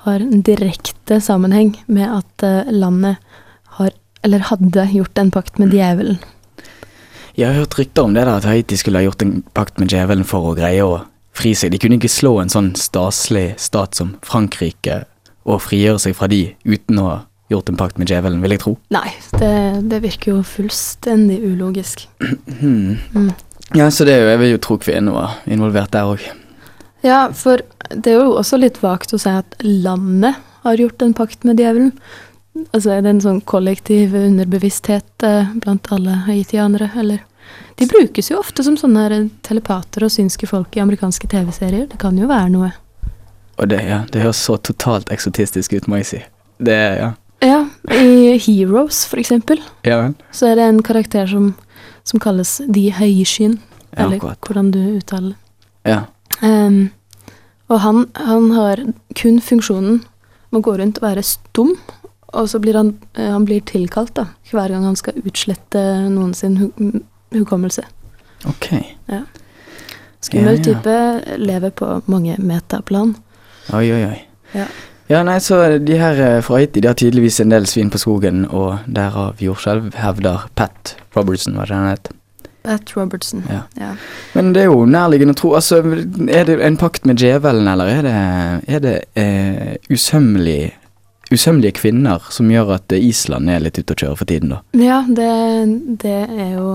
har 0.04 0.20
en 0.20 0.42
direkte 0.44 1.22
sammenheng 1.22 1.78
med 1.88 2.10
at 2.10 2.44
uh, 2.44 2.72
landet 2.72 3.18
eller 4.24 4.48
hadde 4.50 4.88
gjort 4.94 5.20
en 5.20 5.32
pakt 5.34 5.60
med 5.62 5.74
djevelen. 5.76 6.20
Jeg 7.34 7.50
har 7.50 7.64
hørt 7.64 7.78
rykter 7.80 8.06
om 8.06 8.14
det 8.14 8.28
der 8.28 8.36
at 8.38 8.46
Haiti 8.46 8.78
skulle 8.78 9.02
ha 9.02 9.08
gjort 9.08 9.24
en 9.26 9.40
pakt 9.58 9.80
med 9.82 9.90
djevelen 9.90 10.26
for 10.28 10.52
å 10.52 10.58
greie 10.58 10.84
å 10.86 11.02
fri 11.34 11.56
seg. 11.58 11.74
De 11.74 11.80
kunne 11.82 11.98
ikke 11.98 12.12
slå 12.12 12.36
en 12.42 12.52
sånn 12.54 12.74
staselig 12.78 13.56
stat 13.62 13.98
som 13.98 14.16
Frankrike 14.26 15.04
og 15.44 15.64
frigjøre 15.66 16.02
seg 16.06 16.18
fra 16.18 16.30
de 16.32 16.44
uten 16.64 17.02
å 17.02 17.08
ha 17.10 17.16
gjort 17.52 17.70
en 17.70 17.80
pakt 17.80 17.98
med 18.02 18.10
djevelen, 18.10 18.42
vil 18.42 18.56
jeg 18.56 18.62
tro. 18.64 18.76
Nei, 18.94 19.10
det, 19.42 19.56
det 19.92 20.00
virker 20.06 20.36
jo 20.36 20.44
fullstendig 20.48 21.42
ulogisk. 21.44 22.08
Hmm. 22.64 23.00
Mm. 23.12 23.34
Ja, 23.76 23.90
så 23.92 24.06
det 24.06 24.14
er 24.14 24.22
jo, 24.22 24.30
jeg 24.30 24.40
vil 24.40 24.52
jo 24.54 24.60
tro 24.62 24.76
kvinnen 24.80 25.16
var 25.16 25.40
involvert 25.50 25.92
der 25.92 26.08
òg. 26.14 26.22
Ja, 27.04 27.26
for 27.36 27.64
det 27.90 28.14
er 28.14 28.22
jo 28.22 28.36
også 28.38 28.60
litt 28.62 28.78
vagt 28.84 29.16
å 29.16 29.20
si 29.20 29.32
at 29.34 29.58
landet 29.66 30.38
har 30.64 30.80
gjort 30.80 31.02
en 31.04 31.16
pakt 31.18 31.44
med 31.48 31.60
djevelen. 31.60 31.92
Altså 32.74 32.92
er 32.94 33.02
det 33.02 33.10
en 33.16 33.22
sånn 33.24 33.40
kollektiv 33.50 34.14
underbevissthet 34.18 35.24
eh, 35.26 35.54
blant 35.64 35.88
alle 35.92 36.20
haitianere, 36.28 36.92
eller 37.00 37.24
De 37.80 37.88
brukes 37.90 38.30
jo 38.30 38.38
ofte 38.40 38.64
som 38.64 38.76
sånne 38.78 39.02
her 39.08 39.16
telepater 39.46 40.06
og 40.06 40.12
synske 40.14 40.48
folk 40.48 40.76
i 40.78 40.82
amerikanske 40.84 41.28
TV-serier. 41.28 41.88
Det 41.90 41.98
kan 42.00 42.18
jo 42.18 42.28
være 42.30 42.50
noe. 42.54 42.70
Og 43.58 43.68
det, 43.70 43.82
ja, 43.90 44.04
det 44.14 44.22
høres 44.24 44.40
så 44.42 44.56
totalt 44.62 45.10
eksotistisk 45.14 45.74
ut, 45.74 45.88
må 45.90 45.98
jeg 46.00 46.08
si. 46.12 46.22
Det, 46.64 46.78
ja. 47.02 47.10
Ja, 47.44 47.60
i 47.92 48.38
Heroes, 48.40 49.02
for 49.10 49.20
eksempel, 49.20 49.60
Ja 49.84 49.98
vel. 50.00 50.14
så 50.32 50.48
er 50.52 50.56
det 50.62 50.68
en 50.70 50.82
karakter 50.86 51.28
som, 51.28 51.50
som 52.08 52.22
kalles 52.24 52.62
Haishin, 53.00 53.60
Ja, 53.98 54.06
eller 54.06 54.16
akkurat. 54.22 54.40
hvordan 54.48 54.72
du 54.72 54.80
uttaler 54.98 55.34
det. 55.34 55.92
Ja. 55.92 56.00
Um, 56.42 56.92
og 57.70 57.80
han, 57.84 58.06
han 58.16 58.52
har 58.56 58.80
kun 59.20 59.42
funksjonen 59.42 60.00
med 60.54 60.62
å 60.62 60.64
gå 60.64 60.78
rundt 60.80 61.02
og 61.02 61.10
være 61.10 61.24
stum, 61.26 61.76
og 62.34 62.50
så 62.50 62.60
blir 62.64 62.78
han, 62.80 62.94
eh, 63.16 63.30
han 63.32 63.46
blir 63.46 63.62
tilkalt 63.70 64.14
da, 64.18 64.28
hver 64.52 64.70
gang 64.74 64.84
han 64.88 64.96
skal 65.00 65.18
utslette 65.24 65.82
noen 66.10 66.34
sin 66.38 66.58
hu 66.58 66.70
hukommelse. 67.34 67.82
Ok. 68.46 68.68
Skummel 70.22 70.54
Ja, 70.56 70.60
ja. 70.60 70.64
type, 70.64 71.38
lever 71.38 71.70
på 71.74 71.88
mange 72.06 72.36
metaplan. 72.40 73.16
Oi, 73.74 73.88
oi, 73.92 74.04
oi. 74.06 74.20
Ja. 74.54 74.68
Ja, 75.10 75.20
nei, 75.28 75.40
så 75.44 75.58
de 75.84 75.98
her 76.00 76.20
eh, 76.22 76.42
fra 76.46 76.58
Haiti 76.62 76.80
de 76.82 76.88
har 76.88 76.96
tydeligvis 76.96 77.42
en 77.44 77.52
del 77.52 77.66
svin 77.68 77.90
på 77.92 78.00
skogen, 78.00 78.46
og 78.50 78.86
derav 78.88 79.42
jordskjelv, 79.44 79.92
hevder 80.00 80.46
Pat 80.56 80.94
Robertson, 81.18 81.58
hva 81.58 81.66
det 81.68 81.76
han 81.76 81.90
het. 81.92 82.12
Pat 82.64 82.94
Robertson. 82.96 83.44
Ja. 83.52 83.64
Ja. 83.76 83.90
Men 84.38 84.54
det 84.56 84.62
er 84.64 84.70
jo 84.72 84.86
nærliggende 84.88 85.36
å 85.36 85.40
tro 85.42 85.52
Altså, 85.58 85.82
er 86.32 86.46
det 86.48 86.56
en 86.64 86.78
pakt 86.80 87.04
med 87.06 87.20
djevelen, 87.20 87.68
eller 87.68 87.92
er 87.92 88.06
det, 88.08 88.16
er 88.78 88.80
det 88.86 88.96
eh, 89.20 89.74
usømmelige, 89.92 90.72
usømmelige 91.32 91.78
kvinner 91.80 92.26
som 92.34 92.50
gjør 92.52 92.74
at 92.76 92.92
Island 92.98 93.50
er 93.50 93.64
litt 93.64 93.80
ute 93.80 93.96
å 93.96 94.00
kjøre 94.04 94.18
for 94.20 94.30
tiden, 94.30 94.52
da? 94.56 94.60
Ja, 94.78 95.00
det, 95.08 95.30
det 96.04 96.18
er 96.28 96.52
jo 96.58 96.68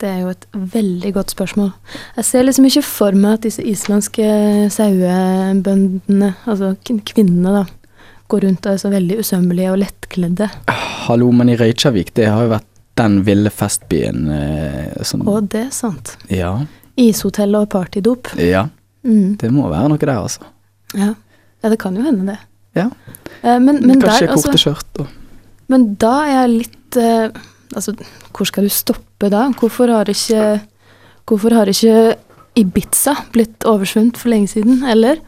Det 0.00 0.08
er 0.08 0.20
jo 0.22 0.30
et 0.32 0.46
veldig 0.54 1.10
godt 1.12 1.30
spørsmål. 1.34 1.72
Jeg 2.16 2.24
ser 2.24 2.46
liksom 2.46 2.64
ikke 2.70 2.82
for 2.86 3.12
meg 3.12 3.34
at 3.36 3.42
disse 3.44 3.60
islandske 3.68 4.24
sauebøndene, 4.72 6.30
altså 6.48 6.70
kvinnene, 6.86 7.52
da, 7.52 7.64
går 8.32 8.46
rundt 8.46 8.64
og 8.66 8.72
er 8.72 8.80
så 8.80 8.88
veldig 8.92 9.18
usømmelige 9.20 9.72
og 9.74 9.80
lettkledde. 9.82 10.48
Hallo, 11.04 11.28
men 11.36 11.52
i 11.52 11.56
Reykjavik, 11.60 12.14
det 12.16 12.30
har 12.30 12.46
jo 12.46 12.52
vært 12.54 12.66
den 13.00 13.20
ville 13.28 13.52
festbyen 13.52 14.26
eh, 14.34 15.02
som 15.06 15.22
Å, 15.28 15.38
det 15.44 15.66
er 15.66 15.72
sant. 15.74 16.14
Ja. 16.32 16.54
Ishotell 17.00 17.54
og 17.60 17.68
partydop. 17.72 18.32
Ja. 18.40 18.66
Mm, 19.04 19.36
Det 19.40 19.48
må 19.52 19.68
være 19.72 19.88
noe 19.92 20.00
der, 20.00 20.16
altså. 20.16 20.48
ja. 20.96 21.12
ja, 21.60 21.68
det 21.72 21.78
kan 21.80 21.96
jo 21.96 22.04
hende, 22.04 22.24
det. 22.34 22.38
Ja. 22.78 22.90
Eh, 23.42 23.58
men, 23.58 23.80
men, 23.82 24.00
Kanskje 24.00 24.26
der, 24.26 24.34
altså, 24.34 24.50
korte 24.50 24.62
skjørt 24.62 25.02
og 25.04 25.16
men 25.70 25.92
da 26.02 26.14
er 26.26 26.34
jeg 26.34 26.52
litt 26.56 27.00
eh, 27.00 27.40
Altså, 27.70 27.94
hvor 28.34 28.48
skal 28.48 28.66
du 28.66 28.72
stoppe 28.74 29.28
da? 29.30 29.44
Hvorfor 29.54 29.92
har 29.94 30.08
ikke 30.10 30.58
Hvorfor 31.30 31.54
har 31.54 31.70
ikke 31.70 32.16
Ibiza 32.58 33.12
blitt 33.30 33.62
oversvømt 33.62 34.18
for 34.18 34.32
lenge 34.32 34.50
siden? 34.50 34.80
Eller 34.90 35.20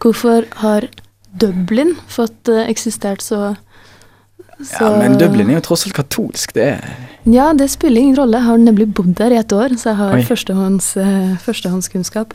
hvorfor 0.00 0.46
har 0.62 0.86
Dublin 1.36 1.92
fått 2.08 2.48
eh, 2.48 2.64
eksistert 2.72 3.20
så, 3.20 3.50
så 4.64 4.88
Ja, 4.88 4.94
men 4.96 5.18
Dublin 5.20 5.52
er 5.52 5.58
jo 5.58 5.66
tross 5.68 5.84
alt 5.84 5.98
katolsk, 5.98 6.56
det 6.56 6.70
er 6.70 6.88
Ja, 7.28 7.50
det 7.52 7.68
spiller 7.68 8.00
ingen 8.00 8.16
rolle. 8.16 8.40
Jeg 8.40 8.48
har 8.48 8.64
nemlig 8.64 8.88
bodd 8.96 9.12
der 9.20 9.36
i 9.36 9.42
et 9.42 9.52
år, 9.52 9.76
så 9.76 9.92
jeg 9.92 10.00
har 10.00 10.24
førstehånds, 10.32 10.94
eh, 11.04 11.36
førstehåndskunnskap. 11.44 12.32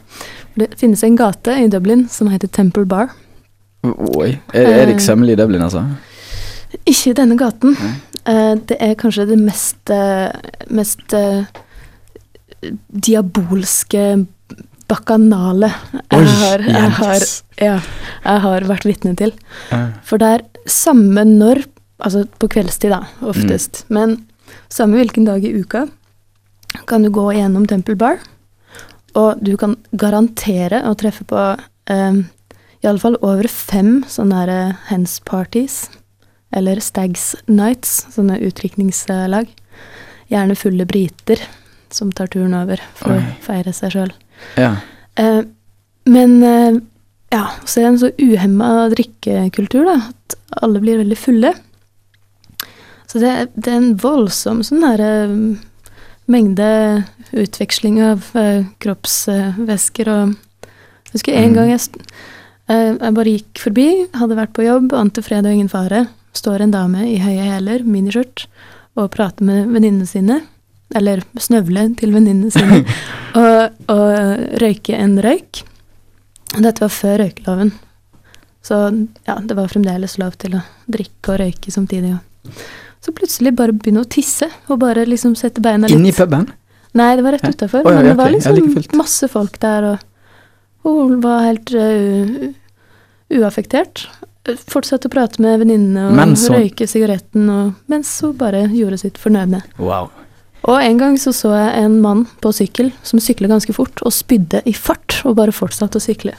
Det 0.62 0.70
finnes 0.78 1.02
en 1.04 1.18
gate 1.18 1.58
i 1.58 1.68
Dublin 1.74 2.06
som 2.14 2.30
heter 2.30 2.54
Temple 2.54 2.86
Bar. 2.86 3.10
Oi. 4.16 4.32
Er, 4.54 4.66
er 4.66 4.86
det 4.86 4.96
ikke 4.96 5.06
sømmelig 5.08 5.36
i 5.36 5.40
Dublin, 5.42 5.62
altså? 5.66 5.86
Ikke 6.86 7.12
i 7.12 7.18
denne 7.18 7.38
gaten. 7.40 7.76
Eh, 8.26 8.54
det 8.70 8.78
er 8.82 8.96
kanskje 9.00 9.28
det 9.30 9.38
mest, 9.40 9.92
eh, 9.94 10.32
mest 10.74 11.14
eh, 11.14 11.46
diabolske 12.90 14.26
bakanale 14.90 15.72
jeg, 16.12 16.28
har, 16.30 16.62
jeg, 16.62 16.90
har, 17.00 17.24
ja, 17.62 17.76
jeg 18.26 18.44
har 18.44 18.68
vært 18.70 18.86
vitne 18.86 19.16
til. 19.18 19.34
For 20.06 20.22
det 20.22 20.30
er 20.36 20.44
samme 20.70 21.24
når, 21.26 21.64
altså 22.06 22.26
på 22.42 22.50
kveldstid 22.54 22.94
da, 22.94 23.04
oftest, 23.26 23.86
Mm. 23.86 23.98
men 23.98 24.16
samme 24.70 25.00
hvilken 25.00 25.26
dag 25.26 25.44
i 25.46 25.54
uka 25.58 25.88
kan 26.86 27.02
du 27.06 27.10
gå 27.10 27.24
gjennom 27.34 27.66
Temple 27.70 27.96
Bar, 27.98 28.20
og 29.16 29.42
du 29.42 29.56
kan 29.58 29.78
garantere 29.96 30.84
å 30.86 30.94
treffe 31.00 31.24
på 31.26 31.42
um, 31.90 32.26
i 32.86 32.90
alle 32.92 33.02
fall 33.02 33.18
over 33.26 33.48
fem 33.50 34.04
sånne 34.10 34.40
her 34.44 34.52
eh, 34.54 34.74
hands 34.92 35.18
parties, 35.26 35.90
eller 36.56 36.80
stags 36.84 37.34
nights, 37.50 38.06
sånne 38.14 38.38
utdrikningslag. 38.46 39.50
Gjerne 40.32 40.56
fulle 40.58 40.86
briter 40.90 41.42
som 41.94 42.12
tar 42.16 42.28
turen 42.34 42.54
over 42.58 42.82
for 42.98 43.14
Oi. 43.16 43.22
å 43.22 43.36
feire 43.46 43.74
seg 43.76 43.94
sjøl. 43.98 44.14
ja. 44.60 44.76
Eh, 45.18 45.44
men 46.06 46.34
eh, 46.44 46.76
ja, 47.34 47.46
så 47.66 47.80
er 47.80 47.86
det 47.86 47.88
en 47.90 48.00
så 48.04 48.10
uhemma 48.22 48.68
drikkekultur, 48.92 49.88
da, 49.88 49.96
at 50.12 50.36
alle 50.62 50.78
blir 50.84 51.00
veldig 51.02 51.18
fulle. 51.18 51.54
Så 53.10 53.22
det, 53.24 53.32
det 53.56 53.72
er 53.72 53.80
en 53.80 53.96
voldsom 54.04 54.62
sånn 54.68 54.84
her 54.86 55.02
eh, 55.02 55.34
mengde 56.30 56.68
utveksling 57.34 57.98
av 58.06 58.28
eh, 58.38 58.68
kroppsvæsker 58.84 60.12
og 60.14 60.36
Jeg 60.36 61.14
husker 61.22 61.38
en 61.40 61.50
Mm. 61.50 61.56
gang 61.56 61.70
jeg, 61.72 61.82
jeg 62.72 63.14
bare 63.18 63.34
gikk 63.36 63.62
forbi, 63.62 63.88
hadde 64.18 64.38
vært 64.40 64.56
på 64.58 64.66
jobb, 64.66 64.94
ante 64.98 65.22
fred 65.26 65.46
og 65.46 65.54
ingen 65.54 65.70
fare. 65.72 66.08
Står 66.36 66.66
en 66.66 66.74
dame 66.74 67.06
i 67.08 67.20
høye 67.22 67.46
hæler, 67.46 67.86
miniskjørt, 67.86 68.48
og 68.98 69.12
prater 69.14 69.46
med 69.46 69.70
venninnene 69.74 70.08
sine. 70.10 70.42
Eller 70.96 71.24
snøvle 71.42 71.88
til 72.00 72.14
venninnene 72.16 72.52
sine. 72.54 72.82
og, 73.42 73.78
og 73.92 74.62
røyke 74.62 74.98
en 74.98 75.18
røyk. 75.24 75.64
Dette 76.56 76.82
var 76.84 76.94
før 76.94 77.20
røykeloven. 77.26 77.74
Så 78.66 78.80
ja, 79.28 79.38
det 79.46 79.58
var 79.58 79.70
fremdeles 79.70 80.18
lov 80.18 80.38
til 80.42 80.58
å 80.58 80.64
drikke 80.90 81.36
og 81.36 81.42
røyke 81.44 81.74
samtidig. 81.74 82.16
Så 83.06 83.14
plutselig 83.14 83.54
bare 83.58 83.76
begynne 83.76 84.02
å 84.02 84.10
tisse, 84.10 84.48
og 84.66 84.80
bare 84.82 85.06
liksom 85.06 85.36
sette 85.38 85.62
beina 85.62 85.86
litt 85.86 86.00
Inni 86.00 86.14
puben? 86.16 86.48
Nei, 86.98 87.12
det 87.20 87.26
var 87.26 87.36
rett 87.36 87.46
utafor. 87.46 87.84
Ja. 87.84 87.92
Oh, 87.92 87.94
ja, 87.94 88.02
men 88.02 88.10
det 88.10 88.18
var 88.18 88.34
Ja, 88.34 88.54
like 88.56 88.80
liksom 88.80 88.98
masse 88.98 89.30
folk 89.30 89.60
der, 89.62 89.90
og 89.92 90.15
hun 90.94 91.22
var 91.24 91.46
helt 91.48 91.72
uh, 91.74 92.52
uaffektert. 93.40 94.06
Fortsatte 94.70 95.10
å 95.10 95.14
prate 95.14 95.42
med 95.42 95.60
venninnene 95.64 96.04
og 96.12 96.20
hun- 96.20 96.36
røyke 96.54 96.86
sigaretten, 96.88 97.50
og, 97.50 97.74
mens 97.90 98.12
hun 98.22 98.36
bare 98.38 98.68
gjorde 98.70 99.00
sitt 99.02 99.18
fornøyde. 99.18 99.64
Wow. 99.82 100.12
Og 100.66 100.82
en 100.82 100.98
gang 100.98 101.18
så 101.18 101.34
så 101.34 101.52
jeg 101.54 101.84
en 101.84 102.00
mann 102.02 102.26
på 102.42 102.52
sykkel 102.54 102.92
som 103.06 103.20
sykla 103.22 103.48
ganske 103.50 103.74
fort, 103.74 104.02
og 104.02 104.14
spydde 104.14 104.62
i 104.66 104.74
fart, 104.74 105.22
og 105.26 105.36
bare 105.38 105.52
fortsatte 105.54 105.98
å 105.98 106.02
sykle. 106.02 106.34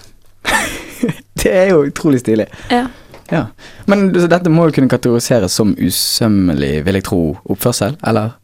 Det 1.37 1.53
er 1.53 1.69
jo 1.71 1.85
utrolig 1.87 2.21
stilig. 2.23 2.47
Ja. 2.71 2.87
Ja. 3.31 3.47
Men 3.91 4.09
dette 4.15 4.51
må 4.51 4.69
jo 4.69 4.75
kunne 4.77 4.91
kategoriseres 4.91 5.53
som 5.59 5.75
usømmelig, 5.79 6.85
vil 6.87 6.95
jeg 7.01 7.05
tro, 7.07 7.21
oppførsel, 7.51 7.97
eller? 8.07 8.35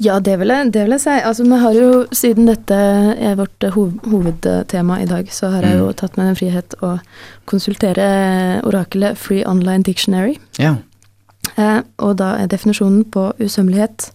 Ja, 0.00 0.20
det 0.22 0.36
vil, 0.38 0.48
jeg, 0.54 0.70
det 0.72 0.84
vil 0.86 0.94
jeg 0.94 1.02
si. 1.02 1.14
Altså, 1.26 1.42
vi 1.42 1.56
har 1.58 1.72
jo, 1.74 1.86
Siden 2.14 2.46
dette 2.46 2.76
er 3.18 3.34
vårt 3.38 3.64
eh, 3.66 3.72
hov 3.74 3.96
hovedtema 4.06 5.00
i 5.02 5.08
dag, 5.10 5.26
så 5.34 5.50
har 5.50 5.62
jeg 5.66 5.78
jo 5.80 5.88
Mm. 5.88 5.94
tatt 5.98 6.16
meg 6.16 6.28
den 6.28 6.36
frihet 6.38 6.74
å 6.86 6.92
konsultere 7.50 8.04
orakelet 8.62 9.18
Free 9.18 9.42
Online 9.46 9.82
Dictionary. 9.82 10.36
Ja. 10.58 10.76
Eh, 11.56 11.80
og 11.98 12.16
da 12.20 12.36
er 12.38 12.46
definisjonen 12.46 13.04
på 13.10 13.32
usømmelighet 13.40 14.10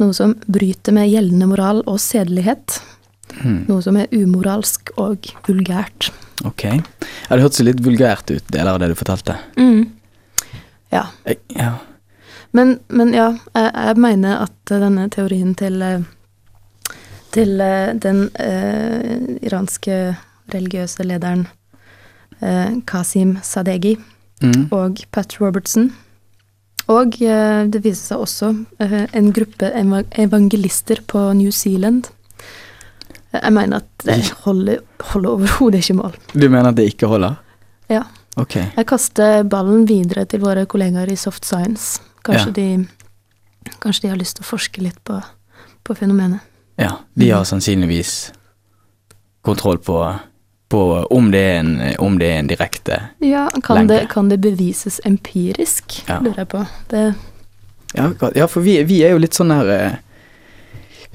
noe 0.00 0.14
som 0.16 0.34
bryter 0.48 0.92
med 0.96 1.10
gjeldende 1.12 1.46
moral 1.46 1.82
og 1.86 2.00
sedelighet. 2.00 2.80
Mm. 3.44 3.66
Noe 3.68 3.82
som 3.84 3.96
er 4.00 4.08
umoralsk 4.10 4.90
og 4.98 5.28
vulgært. 5.46 6.08
Ok. 6.48 6.64
Ja, 6.64 7.36
det 7.36 7.42
hørtes 7.44 7.62
litt 7.62 7.82
vulgært 7.84 8.30
ut, 8.32 8.46
deler 8.50 8.72
av 8.72 8.80
det 8.80 8.88
du 8.90 8.96
fortalte. 8.98 9.36
Ja. 10.90 11.04
Jeg, 11.28 11.38
ja. 11.54 11.74
Men, 12.52 12.78
men 12.88 13.12
ja, 13.14 13.28
jeg, 13.54 13.70
jeg 13.74 13.96
mener 14.02 14.40
at 14.46 14.72
denne 14.72 15.04
teorien 15.14 15.54
til, 15.54 15.82
til 17.30 17.60
eh, 17.62 17.92
den 18.02 18.24
eh, 18.42 19.38
iranske 19.46 20.16
religiøse 20.50 21.06
lederen 21.06 21.46
eh, 22.40 22.78
Qasim 22.90 23.36
Sadegi 23.42 23.96
Mm. 24.40 24.70
og 24.72 25.02
Pat 25.12 25.34
Robertson 25.36 25.90
Og 26.88 27.18
eh, 27.20 27.66
det 27.68 27.82
viser 27.84 28.14
seg 28.14 28.22
også 28.24 28.46
eh, 28.80 29.02
en 29.12 29.26
gruppe 29.36 29.68
evangelister 30.16 31.02
på 31.06 31.26
New 31.36 31.50
Zealand. 31.52 32.08
Jeg 33.36 33.52
mener 33.52 33.82
at 33.82 34.06
det 34.08 34.30
holder, 34.46 34.80
holder 35.12 35.30
overhodet 35.36 35.82
ikke 35.84 35.98
mål. 36.00 36.16
Du 36.32 36.48
mener 36.48 36.70
at 36.72 36.78
det 36.80 36.88
ikke 36.88 37.06
holder? 37.12 37.36
Ja. 37.92 38.00
Ok. 38.40 38.56
Jeg 38.56 38.86
kaster 38.88 39.44
ballen 39.44 39.84
videre 39.86 40.24
til 40.24 40.40
våre 40.40 40.64
kollegaer 40.64 41.12
i 41.12 41.20
Soft 41.20 41.44
Science. 41.44 42.00
Kanskje, 42.26 42.52
de, 42.52 42.86
kanskje 43.80 44.02
de 44.06 44.12
har 44.12 44.20
lyst 44.20 44.36
til 44.38 44.44
å 44.44 44.50
forske 44.50 44.82
litt 44.84 44.98
på, 45.04 45.20
på 45.86 45.96
fenomenet. 45.96 46.44
Ja, 46.80 46.98
de 47.14 47.30
har 47.30 47.44
sannsynligvis 47.48 48.32
kontroll 49.44 49.78
på, 49.84 49.96
på 50.72 50.82
om, 51.10 51.30
det 51.32 51.40
er 51.40 51.58
en, 51.60 51.72
om 51.98 52.18
det 52.20 52.28
er 52.28 52.38
en 52.40 52.48
direkte 52.48 53.00
Ja, 53.24 53.46
kan 53.64 53.88
det, 53.88 54.06
kan 54.12 54.28
det 54.28 54.40
bevises 54.40 55.00
empirisk, 55.04 56.02
Ja. 56.08 56.20
lurer 56.24 56.44
jeg 56.44 56.48
på. 56.48 56.64
Det, 56.92 57.04
Ja, 57.96 58.12
ja 58.36 58.46
for 58.46 58.64
vi, 58.64 58.82
vi 58.84 59.02
er 59.04 59.16
jo 59.16 59.20
litt 59.20 59.36
sånn 59.36 59.52
her 59.52 59.74
eh, 59.74 59.98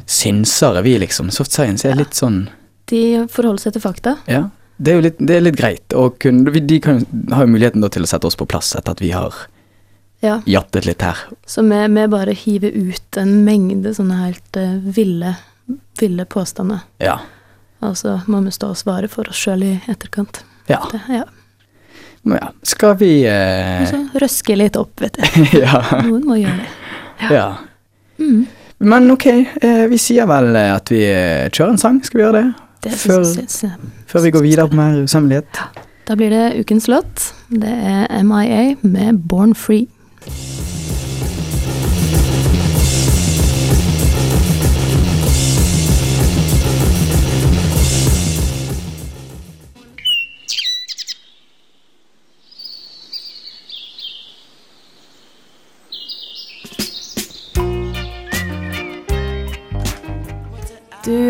synsere, 0.05 0.81
vi 0.85 0.97
liksom. 1.00 1.31
Soft 1.31 1.53
science 1.55 1.88
er 1.88 1.97
litt 1.97 2.13
sånn 2.17 2.47
de 2.91 3.25
forholder 3.31 3.65
seg 3.65 3.75
til 3.75 3.83
fakta. 3.83 4.17
Ja. 4.29 4.47
Det 4.77 4.91
er 4.91 5.00
jo 5.00 5.03
litt, 5.05 5.19
det 5.24 5.38
er 5.38 5.43
litt 5.45 5.57
greit. 5.57 5.95
Og 5.97 6.17
kunne, 6.21 6.51
de 6.51 6.79
kan, 6.83 7.01
har 7.31 7.45
jo 7.45 7.53
muligheten 7.53 7.85
til 7.89 8.05
å 8.05 8.09
sette 8.09 8.27
oss 8.27 8.38
på 8.38 8.47
plass 8.50 8.74
etter 8.77 8.95
at 8.95 9.01
vi 9.03 9.13
har 9.15 9.45
Ja. 10.25 10.39
jattet 10.50 10.88
litt 10.89 11.05
her. 11.05 11.20
Så 11.46 11.62
vi, 11.67 11.79
vi 11.96 12.08
bare 12.12 12.34
hiver 12.38 12.74
ut 12.74 13.17
en 13.22 13.38
mengde 13.46 13.94
sånne 13.96 14.17
helt 14.24 14.58
uh, 14.60 14.75
ville, 14.98 15.36
ville 16.01 16.25
påstander. 16.25 16.84
Ja. 17.03 17.20
Og 17.86 17.94
så 18.00 18.17
må 18.32 18.41
vi 18.46 18.53
stå 18.55 18.72
og 18.74 18.79
svare 18.79 19.10
for 19.12 19.29
oss 19.29 19.38
sjøl 19.46 19.63
i 19.67 19.74
etterkant. 19.91 20.41
Ja. 20.72 20.82
Det, 20.91 21.01
ja. 21.12 21.24
Ja. 22.25 22.48
Skal 22.65 22.96
vi 22.98 23.12
uh... 23.29 23.84
Så 23.86 24.00
røske 24.24 24.55
litt 24.58 24.77
opp, 24.82 24.98
vet 25.03 25.20
du. 25.22 25.41
Ja. 25.62 25.84
Noen 26.08 26.24
må 26.25 26.39
gjøre 26.41 26.58
det. 26.63 27.32
ja. 27.36 27.48
Mm. 28.17 28.46
Men 28.86 29.08
ok, 29.13 29.25
eh, 29.63 29.86
vi 29.91 29.98
sier 30.01 30.25
vel 30.27 30.50
at 30.60 30.89
vi 30.91 31.00
kjører 31.05 31.74
en 31.75 31.79
sang. 31.79 32.00
Skal 32.03 32.20
vi 32.20 32.24
gjøre 32.25 32.41
det? 32.41 32.48
Det 32.86 32.91
Før- 33.00 33.24
synes 33.29 33.55
jeg. 33.63 33.91
Før 34.12 34.25
vi 34.25 34.32
går 34.36 34.44
videre 34.44 34.65
på 34.72 34.77
mer 34.79 34.98
usømmelighet? 35.05 35.62
Da 36.05 36.17
blir 36.20 36.29
det 36.34 36.41
ukens 36.60 36.89
låt. 36.91 37.29
Det 37.50 37.72
er 37.72 38.24
MIA 38.27 38.75
med 38.84 39.22
Born 39.32 39.55
Free. 39.58 39.88
Du 40.25 40.32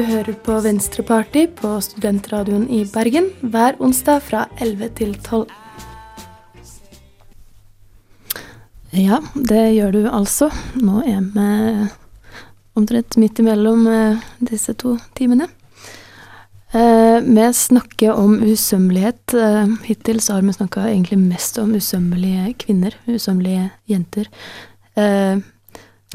hører 0.07 0.31
på 0.39 0.53
Venstreparty 0.63 1.49
på 1.59 1.73
Studentradioen 1.83 2.69
i 2.71 2.85
Bergen 2.87 3.27
hver 3.43 3.75
onsdag 3.83 4.23
fra 4.23 4.45
11 4.63 4.89
til 4.95 5.15
12. 5.19 5.64
Ja, 8.95 9.19
det 9.35 9.61
gjør 9.75 9.91
du 9.91 10.01
altså. 10.07 10.49
Nå 10.79 11.01
er 11.03 11.21
vi 11.35 11.45
omtrent 12.75 13.17
midt 13.19 13.39
imellom 13.39 13.85
eh, 13.87 14.23
disse 14.43 14.75
to 14.79 14.95
timene. 15.17 15.47
Eh, 16.75 17.17
vi 17.23 17.53
snakker 17.53 18.13
om 18.19 18.37
usømmelighet. 18.43 19.33
Eh, 19.33 19.67
hittil 19.87 20.19
så 20.23 20.33
har 20.37 20.41
vi 20.47 20.53
snakka 20.55 20.87
egentlig 20.89 21.19
mest 21.21 21.59
om 21.61 21.71
usømmelige 21.75 22.53
kvinner, 22.65 22.95
usømmelige 23.07 23.69
jenter. 23.91 24.27
Eh, 24.95 25.37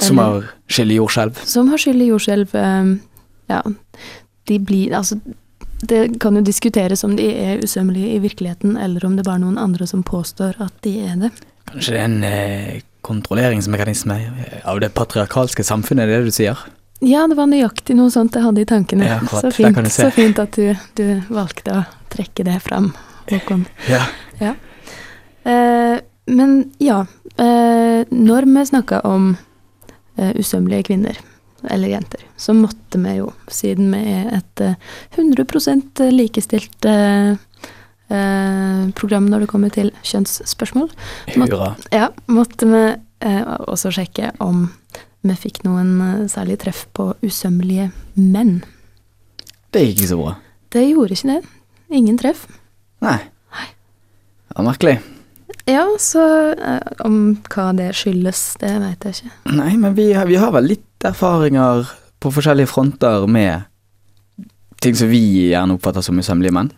Som 0.01 0.19
har 0.19 0.49
skyld 0.69 0.93
i 0.93 0.99
jordskjelv? 1.01 1.41
som 1.45 1.69
har 1.69 1.79
skyld 1.79 2.03
i 2.03 2.09
jordskjelv. 2.11 2.57
ja, 3.49 3.63
de 4.47 4.59
blir 4.59 4.93
Altså, 4.95 5.21
det 5.83 6.21
kan 6.21 6.37
jo 6.37 6.43
diskuteres 6.43 7.05
om 7.05 7.17
de 7.17 7.29
er 7.35 7.61
usømmelige 7.65 8.15
i 8.17 8.19
virkeligheten, 8.19 8.77
eller 8.77 9.05
om 9.05 9.17
det 9.17 9.25
bare 9.25 9.35
er 9.35 9.45
noen 9.45 9.59
andre 9.59 9.87
som 9.87 10.03
påstår 10.03 10.61
at 10.61 10.73
de 10.83 10.99
er 11.01 11.17
det. 11.17 11.31
Kanskje 11.71 11.95
det 11.95 12.01
er 12.01 12.09
en 12.09 12.25
eh, 12.27 12.83
kontrolleringsmekanisme 13.07 14.19
av 14.69 14.81
det 14.83 14.93
patriarkalske 14.97 15.65
samfunnet, 15.67 16.09
det 16.09 16.17
er 16.19 16.25
det 16.25 16.33
du 16.33 16.37
sier? 16.37 16.61
Ja, 17.01 17.25
det 17.31 17.39
var 17.39 17.49
nøyaktig 17.49 17.97
noe 17.97 18.13
sånt 18.13 18.37
jeg 18.37 18.45
hadde 18.45 18.61
i 18.61 18.69
tankene. 18.69 19.07
Ja, 19.09 19.21
så, 19.31 19.49
fint, 19.55 19.79
så 19.95 20.11
fint 20.13 20.41
at 20.43 20.59
du, 20.59 20.75
du 20.99 21.07
valgte 21.33 21.79
å 21.79 21.85
trekke 22.13 22.45
det 22.45 22.59
fram, 22.65 22.91
Håkon. 23.31 23.65
Ja. 23.89 24.03
Eh, 25.49 25.97
men 26.31 26.73
ja, 26.79 27.01
eh, 27.41 28.05
når 28.11 28.47
vi 28.51 28.67
snakka 28.69 29.01
om 29.09 29.33
eh, 30.17 30.35
usømmelige 30.37 30.91
kvinner, 30.91 31.21
eller 31.71 31.89
jenter, 31.89 32.21
så 32.37 32.55
måtte 32.57 33.01
vi 33.01 33.17
jo, 33.19 33.31
siden 33.53 33.91
vi 33.95 34.01
er 34.13 34.31
et 34.39 34.65
eh, 34.65 34.77
100 35.17 36.11
likestilt 36.13 36.85
eh, 36.89 37.33
eh, 37.33 37.37
program 38.99 39.29
når 39.31 39.45
det 39.45 39.49
kommer 39.53 39.73
til 39.75 39.93
kjønnsspørsmål, 40.03 40.91
Hurra. 41.37 41.75
ja, 41.95 42.09
måtte 42.27 42.67
vi 42.71 42.83
eh, 43.27 43.55
også 43.71 43.93
sjekke 43.95 44.33
om 44.43 44.69
vi 45.21 45.37
fikk 45.37 45.63
noen 45.67 45.99
særlige 46.01 46.33
særlig 46.33 46.59
treff 46.63 46.85
på 46.97 47.11
usømmelige 47.23 47.91
menn. 48.17 48.63
Det 49.71 49.85
gikk 49.85 49.99
ikke 50.01 50.11
så 50.11 50.21
bra. 50.21 50.35
Det 50.73 50.85
gjorde 50.89 51.15
ikke 51.15 51.35
det. 51.35 51.41
Ingen 51.91 52.19
treff. 52.19 52.47
Nei. 53.05 53.19
Det 54.51 54.57
var 54.57 54.67
merkelig. 54.67 54.99
Ja, 55.69 55.85
så 56.01 56.23
eh, 56.57 56.93
om 57.07 57.37
hva 57.53 57.71
det 57.77 57.93
skyldes, 57.99 58.43
det 58.63 58.73
veit 58.83 59.05
jeg 59.07 59.19
ikke. 59.19 59.35
Nei, 59.55 59.75
men 59.79 59.95
vi 59.95 60.11
har, 60.17 60.27
vi 60.27 60.39
har 60.41 60.51
vel 60.57 60.73
litt 60.73 61.07
erfaringer 61.07 61.87
på 62.21 62.33
forskjellige 62.35 62.71
fronter 62.71 63.27
med 63.31 63.69
ting 64.81 64.97
som 64.97 65.11
vi 65.13 65.51
gjerne 65.53 65.77
oppfatter 65.77 66.05
som 66.05 66.19
usømmelige 66.19 66.57
menn. 66.57 66.73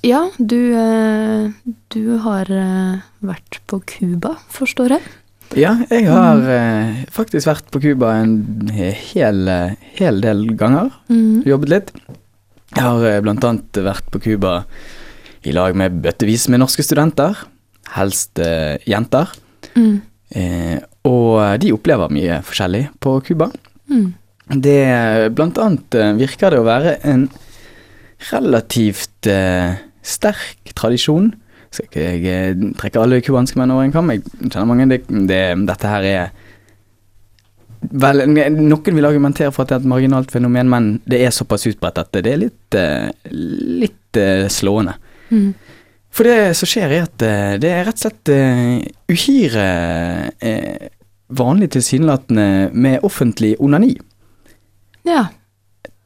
Ja, 0.00 0.30
du, 0.38 0.72
eh, 0.74 1.50
du 1.92 2.04
har 2.24 2.48
eh, 2.50 3.02
vært 3.20 3.60
på 3.70 3.82
Cuba, 3.86 4.36
forstår 4.50 4.96
jeg. 4.96 5.12
Ja, 5.58 5.74
jeg 5.90 6.08
har 6.08 6.40
mm. 6.40 7.02
faktisk 7.12 7.50
vært 7.50 7.68
på 7.74 7.82
Cuba 7.84 8.14
en 8.22 8.70
hel, 8.72 9.44
eh, 9.52 9.74
hel 9.98 10.22
del 10.24 10.46
ganger. 10.58 10.90
Mm. 11.12 11.44
Jobbet 11.48 11.72
litt. 11.74 11.92
Jeg 12.72 12.82
har 12.86 13.04
eh, 13.04 13.20
blant 13.24 13.44
annet 13.44 13.82
vært 13.84 14.08
på 14.14 14.22
Cuba 14.24 14.62
i 15.44 15.52
lag 15.52 15.76
med 15.76 16.00
bøttevis 16.04 16.48
med 16.48 16.62
norske 16.62 16.84
studenter. 16.86 17.36
Helst 17.96 18.40
eh, 18.40 18.80
jenter. 18.88 19.30
Mm. 19.76 20.00
Eh, 20.32 20.78
og 21.08 21.60
de 21.60 21.72
opplever 21.74 22.12
mye 22.14 22.40
forskjellig 22.46 22.86
på 23.02 23.18
Cuba. 23.26 23.50
Mm. 23.92 24.12
Det 24.62 24.82
blant 25.36 25.60
annet 25.60 25.98
eh, 25.98 26.14
virker 26.18 26.54
det 26.54 26.62
å 26.62 26.68
være 26.68 26.96
en 27.08 27.28
relativt 28.30 29.28
eh, 29.30 29.74
sterk 30.02 30.72
tradisjon. 30.78 31.32
Skal 31.72 31.88
ikke 31.88 32.02
jeg 32.04 32.22
trekker 32.22 32.78
trekke 32.80 33.02
alle 33.02 33.20
cubanske 33.24 33.58
menn 33.60 33.72
over 33.72 33.86
en 33.86 33.94
kam, 33.94 34.10
jeg 34.12 34.24
kjenner 34.44 34.68
mange. 34.68 34.88
Det, 34.92 35.02
det, 35.30 35.44
dette 35.68 35.92
her 35.94 36.08
er 36.12 36.32
Vel, 37.82 38.20
noen 38.30 38.94
vil 38.94 39.06
argumentere 39.08 39.50
for 39.50 39.64
at 39.64 39.72
det 39.72 39.74
er 39.74 39.80
et 39.82 39.90
marginalt 39.90 40.30
fenomen, 40.30 40.68
men 40.70 40.84
det 41.02 41.18
er 41.26 41.32
såpass 41.34 41.64
utbredt 41.66 41.96
at 41.98 42.12
det 42.14 42.30
er 42.30 42.38
litt, 42.38 42.76
eh, 42.78 43.08
litt 43.82 44.18
eh, 44.22 44.44
slående. 44.46 44.94
Mm. 45.32 45.48
For 46.12 46.28
det 46.28 46.52
som 46.58 46.68
skjer 46.68 46.92
er 46.92 47.06
at 47.08 47.24
eh, 47.24 47.54
det 47.58 47.70
er 47.72 47.86
rett 47.88 47.98
og 47.98 48.04
slett 48.04 48.30
eh, 48.30 48.84
uhyre 49.10 49.66
eh, 50.44 50.90
vanlig 51.32 51.70
tilsynelatende 51.72 52.70
med 52.72 53.06
offentlig 53.06 53.54
onani. 53.58 53.94
Ja, 55.08 55.26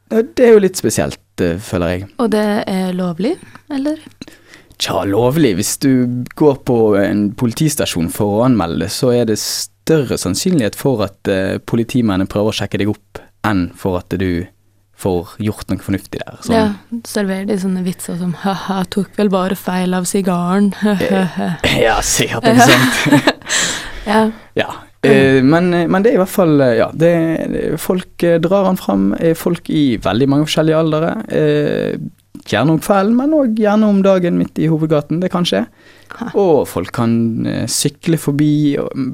Det 0.08 0.44
er 0.46 0.52
jo 0.54 0.62
litt 0.62 0.78
spesielt, 0.78 1.18
eh, 1.44 1.60
føler 1.62 1.94
jeg. 1.94 2.08
og 2.18 2.32
det 2.34 2.46
er 2.66 2.90
lovlig, 2.96 3.36
eller? 3.72 4.02
Tja, 4.78 5.04
lovlig. 5.08 5.54
Hvis 5.56 5.76
du 5.80 6.24
går 6.36 6.58
på 6.68 6.80
en 7.00 7.30
politistasjon 7.38 8.10
for 8.12 8.38
å 8.40 8.42
anmelde 8.44 8.90
så 8.92 9.14
er 9.16 9.24
det 9.30 9.38
større 9.40 10.18
sannsynlighet 10.20 10.76
for 10.76 11.04
at 11.06 11.30
eh, 11.32 11.56
politimennene 11.64 12.28
prøver 12.28 12.52
å 12.52 12.58
sjekke 12.60 12.82
deg 12.82 12.92
opp, 12.92 13.22
enn 13.46 13.70
for 13.78 14.00
at 14.02 14.12
du 14.20 14.44
får 14.96 15.36
gjort 15.44 15.68
noe 15.70 15.84
fornuftig 15.84 16.20
der. 16.22 16.38
Sånn. 16.44 16.56
Ja, 16.56 17.00
serverer 17.08 17.48
de 17.50 17.58
sånne 17.60 17.84
vitser 17.84 18.16
som 18.20 18.32
ha-ha, 18.42 18.80
tok 18.92 19.12
vel 19.18 19.28
bare 19.32 19.56
feil 19.58 19.96
av 19.96 20.08
sigaren. 20.08 20.72
ja, 21.86 21.98
sikkert 22.04 22.48
ikke 22.48 22.68
sant. 22.72 23.30
ja. 24.10 24.22
Ja, 24.56 24.70
eh, 24.72 24.85
men, 25.46 25.68
men 25.90 26.02
det 26.02 26.10
er 26.10 26.16
i 26.16 26.18
hvert 26.22 26.32
fall 26.32 26.60
eh, 26.60 26.76
Ja, 26.80 26.88
det, 26.94 27.10
folk 27.78 28.22
eh, 28.26 28.38
drar 28.42 28.64
han 28.64 28.76
fram. 28.80 29.12
eh, 29.20 29.34
Folk 29.38 29.68
i 29.70 29.96
veldig 30.02 30.28
mange 30.32 30.46
forskjellige 30.48 30.78
aldre. 30.80 31.10
Eh, 31.30 31.98
gjerne 32.46 32.74
om 32.76 32.80
kvelden, 32.82 33.16
men 33.18 33.34
òg 33.36 33.56
gjerne 33.60 33.86
om 33.86 34.00
dagen 34.02 34.38
midt 34.38 34.58
i 34.58 34.66
hovedgaten. 34.70 35.20
Det 35.22 35.30
kan 35.32 35.44
skje. 35.46 35.64
Og 36.34 36.66
folk 36.70 36.90
kan 36.96 37.46
eh, 37.46 37.66
sykle 37.70 38.18
forbi 38.18 38.76
mm, 38.78 39.12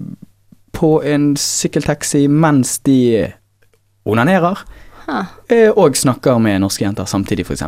på 0.72 0.94
en 1.08 1.32
sykkeltaxi 1.36 2.24
mens 2.28 2.78
de 2.86 3.26
onanerer. 4.08 4.62
Eh, 5.48 5.68
Og 5.76 5.96
snakker 5.98 6.38
med 6.40 6.60
norske 6.62 6.84
jenter 6.86 7.04
samtidig, 7.10 7.44
f.eks. 7.46 7.62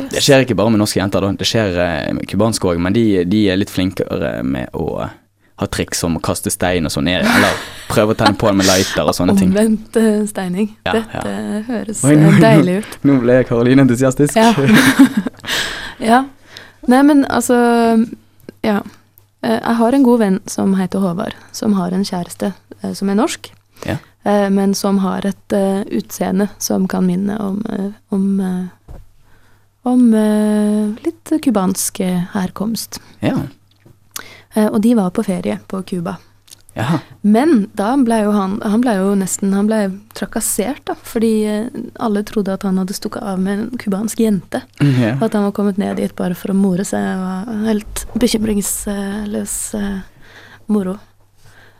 Yes. 0.00 0.12
Det 0.14 0.22
skjer 0.22 0.44
ikke 0.44 0.54
bare 0.56 0.70
med 0.72 0.80
norske 0.80 1.00
jenter, 1.00 1.20
da. 1.24 1.32
det 1.36 1.46
skjer 1.48 1.74
eh, 1.82 2.12
med 2.16 2.28
cubanske 2.30 2.68
òg, 2.70 2.78
men 2.80 2.94
de, 2.94 3.24
de 3.28 3.40
er 3.50 3.58
litt 3.58 3.72
flinkere 3.72 4.38
med 4.46 4.70
å 4.78 5.02
eh, 5.60 5.64
ha 5.64 5.66
triks 5.68 6.00
som 6.00 6.16
å 6.16 6.20
kaste 6.24 6.50
stein 6.52 6.88
og 6.88 6.92
sånn, 6.94 7.08
eller 7.12 7.58
prøve 7.90 8.14
å 8.14 8.18
tenne 8.18 8.38
på 8.40 8.50
med 8.56 8.66
lighter 8.68 9.04
og 9.08 9.14
sånne 9.16 9.36
ting. 9.38 9.50
Omvendt 9.52 9.96
eh, 10.00 10.22
steining. 10.30 10.70
Ja, 10.86 10.94
Dette 10.96 11.34
høres 11.68 12.02
Oi, 12.04 12.14
nå- 12.16 12.32
eh, 12.32 12.40
deilig 12.40 12.76
ut. 12.80 12.98
Nå 13.04 13.18
ble 13.20 13.42
Karoline 13.48 13.84
entusiastisk. 13.84 14.36
Ja. 14.36 14.54
ja. 16.10 16.24
Nei, 16.88 17.02
men 17.02 17.24
altså 17.28 17.56
Ja. 18.64 18.80
Eh, 19.42 19.56
Jeg 19.60 19.76
har 19.76 19.94
en 19.96 20.02
god 20.04 20.18
venn 20.20 20.40
som 20.46 20.74
heter 20.74 21.00
Håvard, 21.00 21.34
som 21.52 21.72
har 21.74 21.92
en 21.92 22.04
kjæreste 22.04 22.54
som 22.94 23.08
er 23.08 23.14
norsk. 23.14 23.52
Ja. 23.86 23.96
men 24.52 24.74
som 24.74 24.98
har 25.00 25.24
et 25.24 25.52
uh, 25.56 25.80
utseende 25.88 26.50
som 26.58 26.86
kan 26.88 27.06
minne 27.06 27.38
om, 27.40 27.62
om, 28.12 28.68
om 29.88 30.02
uh, 30.12 30.92
litt 31.00 31.32
cubansk 31.42 32.02
herkomst. 32.34 33.00
Ja. 33.24 33.38
Eh, 34.54 34.66
og 34.66 34.80
de 34.82 34.94
var 34.98 35.10
på 35.14 35.22
ferie 35.26 35.58
på 35.70 35.82
Cuba. 35.86 36.16
Ja. 36.74 37.00
Men 37.26 37.66
da 37.74 37.96
ble 37.98 38.20
jo 38.22 38.30
han 38.30 38.52
Han 38.62 38.78
ble 38.80 38.92
jo 38.94 39.08
nesten 39.18 39.50
Han 39.56 39.66
ble 39.66 39.78
trakassert, 40.14 40.84
da, 40.86 40.94
fordi 40.94 41.30
eh, 41.50 41.64
alle 41.98 42.22
trodde 42.22 42.54
at 42.54 42.62
han 42.62 42.78
hadde 42.78 42.94
stukket 42.94 43.24
av 43.26 43.40
med 43.42 43.58
en 43.58 43.78
cubansk 43.82 44.20
jente. 44.22 44.62
Ja. 44.78 45.16
Og 45.16 45.24
at 45.26 45.34
han 45.34 45.48
var 45.48 45.54
kommet 45.56 45.78
ned 45.82 45.98
dit 45.98 46.14
bare 46.16 46.34
for 46.38 46.54
å 46.54 46.56
more 46.56 46.86
seg. 46.86 47.02
Og 47.02 47.26
var 47.26 47.66
helt 47.66 48.04
bekymringsløs 48.22 49.56
eh, 49.74 50.00
moro. 50.70 50.96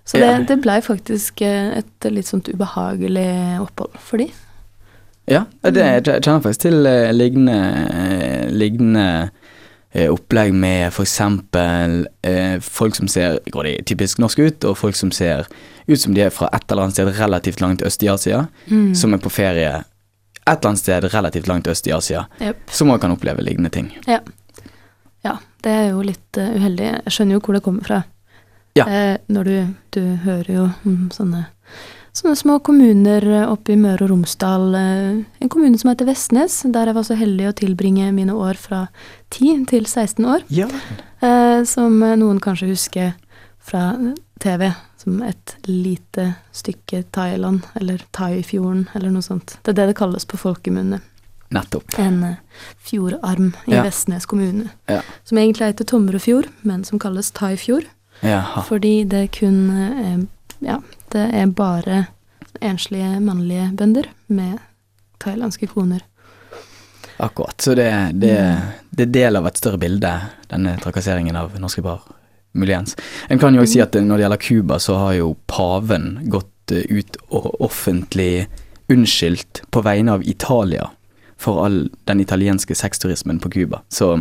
Så 0.04 0.18
det, 0.18 0.26
Ja. 0.26 0.38
det 0.42 0.58
blei 0.64 0.80
faktisk 0.82 1.42
et 1.46 2.06
litt 2.10 2.26
sånt 2.26 2.48
ubehagelig 2.50 3.60
opphold 3.62 3.94
for 4.02 4.18
de. 4.18 4.26
Ja, 5.30 5.44
det, 5.62 5.78
jeg 5.78 6.22
kjenner 6.24 6.42
faktisk 6.42 6.64
til 6.64 6.82
lignende, 7.14 8.48
lignende 8.50 9.30
opplegg 9.94 10.54
med 10.54 10.88
f.eks. 10.92 11.20
Eh, 12.22 12.60
folk 12.62 12.94
som 12.94 13.08
ser 13.08 13.40
går 13.50 13.64
de 13.66 13.72
typisk 13.90 14.18
norske 14.22 14.46
ut, 14.46 14.64
og 14.64 14.78
folk 14.78 14.96
som 14.96 15.10
ser 15.10 15.48
ut 15.86 16.00
som 16.00 16.14
de 16.14 16.22
er 16.22 16.30
fra 16.30 16.48
et 16.54 16.66
eller 16.70 16.86
annet 16.86 16.94
sted 16.94 17.10
relativt 17.18 17.60
langt 17.60 17.82
øst 17.82 18.02
i 18.02 18.08
Asia, 18.08 18.46
Mm. 18.70 18.94
som 18.94 19.14
er 19.14 19.18
på 19.18 19.30
ferie 19.30 19.84
et 20.46 20.58
eller 20.58 20.68
annet 20.68 20.78
sted 20.78 21.04
relativt 21.14 21.46
langt 21.46 21.66
øst 21.66 21.86
i 21.86 21.92
Asia, 21.92 22.24
yep. 22.40 22.56
som 22.70 22.90
også 22.90 23.00
kan 23.00 23.10
oppleve 23.10 23.42
lignende 23.42 23.70
ting. 23.70 23.90
Ja. 24.06 24.20
ja, 25.22 25.36
det 25.62 25.70
er 25.70 25.88
jo 25.90 26.02
litt 26.02 26.38
uh, 26.38 26.54
uheldig. 26.56 26.86
Jeg 27.04 27.12
skjønner 27.12 27.34
jo 27.34 27.40
hvor 27.44 27.54
det 27.54 27.62
kommer 27.62 27.84
fra. 27.86 28.02
Ja. 28.78 28.86
Eh, 28.86 29.16
når 29.28 29.44
du, 29.44 29.74
du 29.90 30.00
hører 30.24 30.52
jo 30.54 30.68
om 30.86 31.10
sånne, 31.12 31.46
sånne 32.16 32.36
små 32.36 32.58
kommuner 32.66 33.24
eh, 33.28 33.46
oppe 33.52 33.72
i 33.74 33.78
Møre 33.80 34.04
og 34.06 34.10
Romsdal. 34.10 34.74
eh, 34.74 35.24
en 35.40 35.48
kommune 35.52 35.78
som 35.78 35.90
heter 35.92 36.08
Vestnes, 36.08 36.62
der 36.66 36.86
jeg 36.90 36.94
var 36.94 37.06
så 37.06 37.16
heldig 37.18 37.48
å 37.50 37.56
tilbringe 37.60 38.10
mine 38.16 38.34
år 38.34 38.58
fra 38.58 38.88
10 39.30 39.66
til 39.70 39.86
16 39.86 40.24
år. 40.26 40.42
Ja. 40.50 40.66
Eh, 41.22 41.62
som 41.64 41.98
noen 42.00 42.40
kanskje 42.40 42.70
husker 42.72 43.12
fra 43.60 43.92
TV 44.40 44.72
som 45.00 45.22
et 45.22 45.54
lite 45.68 46.34
stykke 46.52 47.04
Thailand, 47.12 47.62
eller 47.78 48.02
Thaifjorden, 48.12 48.88
eller 48.94 49.10
noe 49.14 49.22
sånt. 49.24 49.58
Det 49.62 49.72
er 49.72 49.78
det 49.78 49.86
det 49.92 49.96
kalles 50.00 50.26
på 50.28 50.36
folkemunne. 50.40 51.00
Nettopp. 51.50 51.96
En 51.98 52.36
fjordarm 52.84 53.54
i 53.66 53.72
Ja. 53.74 53.82
Vestnes 53.82 54.26
kommune. 54.26 54.70
Ja. 54.88 55.00
Som 55.24 55.38
egentlig 55.38 55.66
heter 55.72 55.84
Tomrefjord, 55.84 56.46
men 56.62 56.84
som 56.84 56.98
kalles 56.98 57.30
Thaifjord. 57.32 57.88
Jaha. 58.22 58.62
Fordi 58.68 59.04
det 59.08 59.30
kun 59.32 60.28
Ja, 60.60 60.76
det 61.12 61.26
er 61.36 61.52
bare 61.56 62.04
enslige 62.60 63.20
mannlige 63.20 63.70
bønder 63.76 64.08
med 64.26 64.58
thailandske 65.20 65.68
koner. 65.70 66.04
Akkurat. 67.20 67.60
Så 67.60 67.74
det, 67.74 67.90
det, 68.12 68.36
det 68.90 69.02
er 69.02 69.12
del 69.12 69.36
av 69.36 69.46
et 69.50 69.58
større 69.60 69.78
bilde, 69.80 70.12
denne 70.48 70.76
trakasseringen 70.80 71.36
av 71.36 71.58
norske 71.60 71.84
bar, 71.84 72.00
Muligens. 72.52 72.96
En 73.28 73.38
kan 73.38 73.54
jo 73.54 73.62
også 73.62 73.76
si 73.76 73.82
at 73.84 73.94
når 73.94 74.16
det 74.16 74.24
gjelder 74.24 74.42
Cuba, 74.42 74.78
så 74.82 74.96
har 74.98 75.12
jo 75.18 75.34
paven 75.46 76.16
gått 76.32 76.72
eh, 76.74 76.88
ut 76.88 77.18
og 77.28 77.52
offentlig 77.62 78.48
unnskyldt 78.90 79.62
på 79.70 79.82
vegne 79.86 80.16
av 80.16 80.24
Italia 80.26 80.88
for 81.40 81.62
all 81.64 81.84
den 82.10 82.20
italienske 82.20 82.74
sexturismen 82.74 83.38
på 83.40 83.52
Cuba. 83.54 83.84
Så 83.88 84.16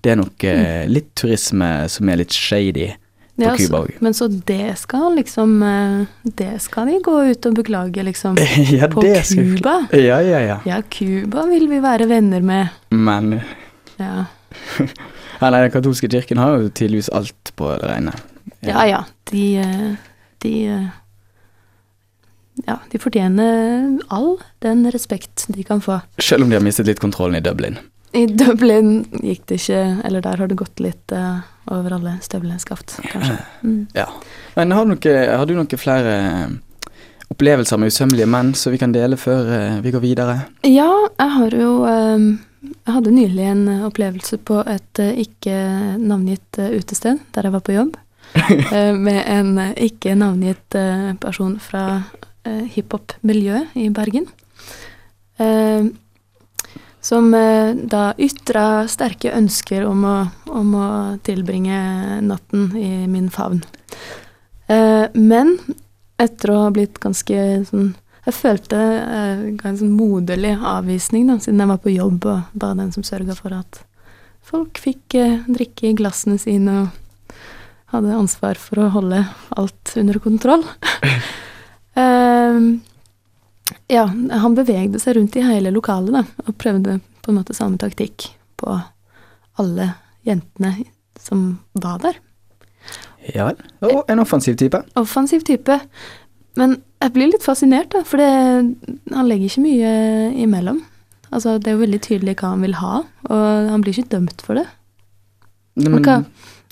det 0.00 0.12
er 0.12 0.18
nok 0.18 0.44
eh, 0.44 0.88
litt 0.90 1.14
turisme 1.16 1.70
som 1.88 2.10
er 2.10 2.18
litt 2.20 2.34
shady 2.34 2.90
på 3.36 3.42
Ja, 3.42 3.56
Cuba 3.58 3.80
òg. 3.84 3.94
Men 4.00 4.14
så 4.14 4.28
det 4.28 4.76
skal 4.78 5.16
liksom 5.18 5.56
eh, 5.62 6.04
Det 6.22 6.52
skal 6.62 6.86
de 6.86 7.00
gå 7.02 7.14
ut 7.32 7.46
og 7.46 7.54
beklage, 7.58 8.02
liksom. 8.06 8.36
ja, 8.78 8.88
På 8.88 9.02
Cuba? 9.02 9.86
Ja, 9.92 10.20
ja, 10.22 10.40
ja. 10.40 10.58
Ja, 10.64 10.82
Cuba 10.90 11.46
vil 11.50 11.66
vi 11.70 11.80
være 11.82 12.06
venner 12.10 12.40
med. 12.40 12.68
Men 12.90 13.40
Ja, 13.98 14.26
ja, 15.40 15.50
nei, 15.50 15.60
den 15.64 15.70
katolske 15.74 16.08
kirken 16.10 16.38
har 16.38 16.58
jo 16.62 16.68
tydeligvis 16.70 17.08
alt 17.12 17.52
på 17.58 17.72
det 17.74 17.88
rene. 17.90 18.12
ja. 18.62 18.84
ja 18.86 19.00
de, 19.30 19.56
eh, 19.58 19.94
de 20.42 20.52
eh, 20.66 20.86
Ja, 22.68 22.76
de 22.90 22.98
fortjener 23.02 23.98
all 24.14 24.36
den 24.62 24.84
respekt 24.94 25.46
de 25.50 25.64
kan 25.66 25.80
få. 25.82 25.98
Selv 26.22 26.44
om 26.44 26.50
de 26.50 26.54
har 26.54 26.62
mistet 26.62 26.86
litt 26.86 27.00
kontrollen 27.02 27.34
i 27.34 27.42
Dublin. 27.42 27.78
I 28.14 28.26
Dublin 28.30 29.00
gikk 29.26 29.42
det 29.50 29.56
ikke 29.58 29.78
Eller 30.06 30.22
der 30.22 30.38
har 30.38 30.46
det 30.46 30.54
gått 30.60 30.78
litt 30.78 31.10
eh, 31.12 31.40
over 31.72 31.96
alle 31.96 32.18
støvleskaft, 32.24 32.98
kanskje. 33.10 33.38
Mm. 33.62 33.80
Ja. 33.96 34.08
Men 34.56 34.74
har 34.76 34.84
du, 34.84 34.94
noe, 34.94 35.16
har 35.38 35.46
du 35.48 35.54
noen 35.56 35.80
flere 35.80 36.14
eh, 36.18 36.54
opplevelser 37.32 37.80
med 37.80 37.92
usømmelige 37.92 38.30
menn 38.30 38.52
som 38.58 38.74
vi 38.74 38.80
kan 38.80 38.94
dele 38.94 39.18
før 39.20 39.50
eh, 39.56 39.78
vi 39.84 39.92
går 39.94 40.02
videre? 40.04 40.36
Ja, 40.66 40.90
jeg 41.18 41.36
har 41.38 41.56
jo 41.58 41.70
eh, 41.88 42.26
Jeg 42.64 42.94
hadde 42.96 43.12
nylig 43.12 43.44
en 43.44 43.64
opplevelse 43.88 44.38
på 44.40 44.60
et 44.70 45.00
eh, 45.02 45.18
ikke 45.24 45.56
navngitt 46.00 46.60
utested 46.60 47.20
der 47.34 47.48
jeg 47.48 47.56
var 47.56 47.64
på 47.64 47.76
jobb. 47.76 47.98
med 49.06 49.20
en 49.30 49.58
ikke 49.78 50.16
navngitt 50.18 50.74
person 51.22 51.52
fra 51.62 52.02
hiphop-miljøet 52.74 53.76
i 53.78 53.84
Bergen. 53.94 54.26
Som 57.04 57.34
eh, 57.36 57.74
da 57.76 58.14
ytra 58.16 58.86
sterke 58.88 59.34
ønsker 59.36 59.84
om 59.84 60.06
å, 60.08 60.16
om 60.48 60.76
å 60.78 60.86
tilbringe 61.26 62.20
natten 62.24 62.70
i 62.80 63.04
min 63.10 63.28
favn. 63.32 63.60
Eh, 64.72 65.12
men 65.12 65.58
etter 66.16 66.54
å 66.54 66.62
ha 66.62 66.72
blitt 66.72 66.96
ganske 67.02 67.36
sånn 67.68 67.92
Jeg 68.24 68.36
følte 68.38 68.78
eh, 68.80 69.40
en 69.52 69.76
sånn 69.76 69.92
moderlig 69.92 70.54
avvisning, 70.56 71.26
da, 71.28 71.36
siden 71.36 71.60
jeg 71.60 71.72
var 71.74 71.82
på 71.84 71.92
jobb 71.92 72.24
og 72.24 72.56
var 72.56 72.78
den 72.78 72.94
som 72.94 73.04
sørga 73.04 73.36
for 73.36 73.52
at 73.52 73.82
folk 74.44 74.80
fikk 74.80 75.16
drikke 75.44 75.90
i 75.90 75.96
glassene 75.98 76.40
sine 76.40 76.78
og 76.86 77.36
hadde 77.92 78.16
ansvar 78.16 78.56
for 78.60 78.80
å 78.80 78.92
holde 78.96 79.26
alt 79.60 79.96
under 80.00 80.22
kontroll. 80.24 80.64
Eh, 81.94 82.56
ja, 83.88 84.04
han 84.44 84.56
bevegde 84.56 85.00
seg 85.00 85.16
rundt 85.16 85.36
i 85.36 85.44
hele 85.44 85.72
lokalet 85.74 86.12
da, 86.18 86.24
og 86.46 86.56
prøvde 86.60 86.98
på 87.24 87.32
en 87.32 87.38
måte 87.38 87.56
samme 87.56 87.80
taktikk 87.80 88.28
på 88.60 88.76
alle 89.60 89.90
jentene 90.26 90.74
som 91.20 91.46
var 91.72 92.00
der. 92.02 92.18
Ja 93.32 93.48
vel. 93.48 93.60
Og 93.88 94.10
en 94.12 94.20
offensiv 94.20 94.58
type. 94.60 94.82
Offensiv 95.00 95.44
type. 95.48 95.78
Men 96.60 96.76
jeg 97.02 97.14
blir 97.14 97.30
litt 97.32 97.44
fascinert, 97.46 97.90
da, 97.94 98.02
for 98.06 98.20
det, 98.20 98.28
han 99.14 99.28
legger 99.30 99.48
ikke 99.48 99.64
mye 99.64 99.94
imellom. 100.44 100.82
Altså, 101.34 101.56
det 101.58 101.70
er 101.70 101.78
jo 101.78 101.82
veldig 101.82 102.00
tydelig 102.04 102.36
hva 102.38 102.52
han 102.52 102.62
vil 102.62 102.76
ha, 102.78 103.00
og 103.26 103.70
han 103.72 103.82
blir 103.82 103.96
ikke 103.96 104.12
dømt 104.12 104.44
for 104.44 104.60
det. 104.60 104.66
Men, 105.80 105.96
hva, 106.04 106.20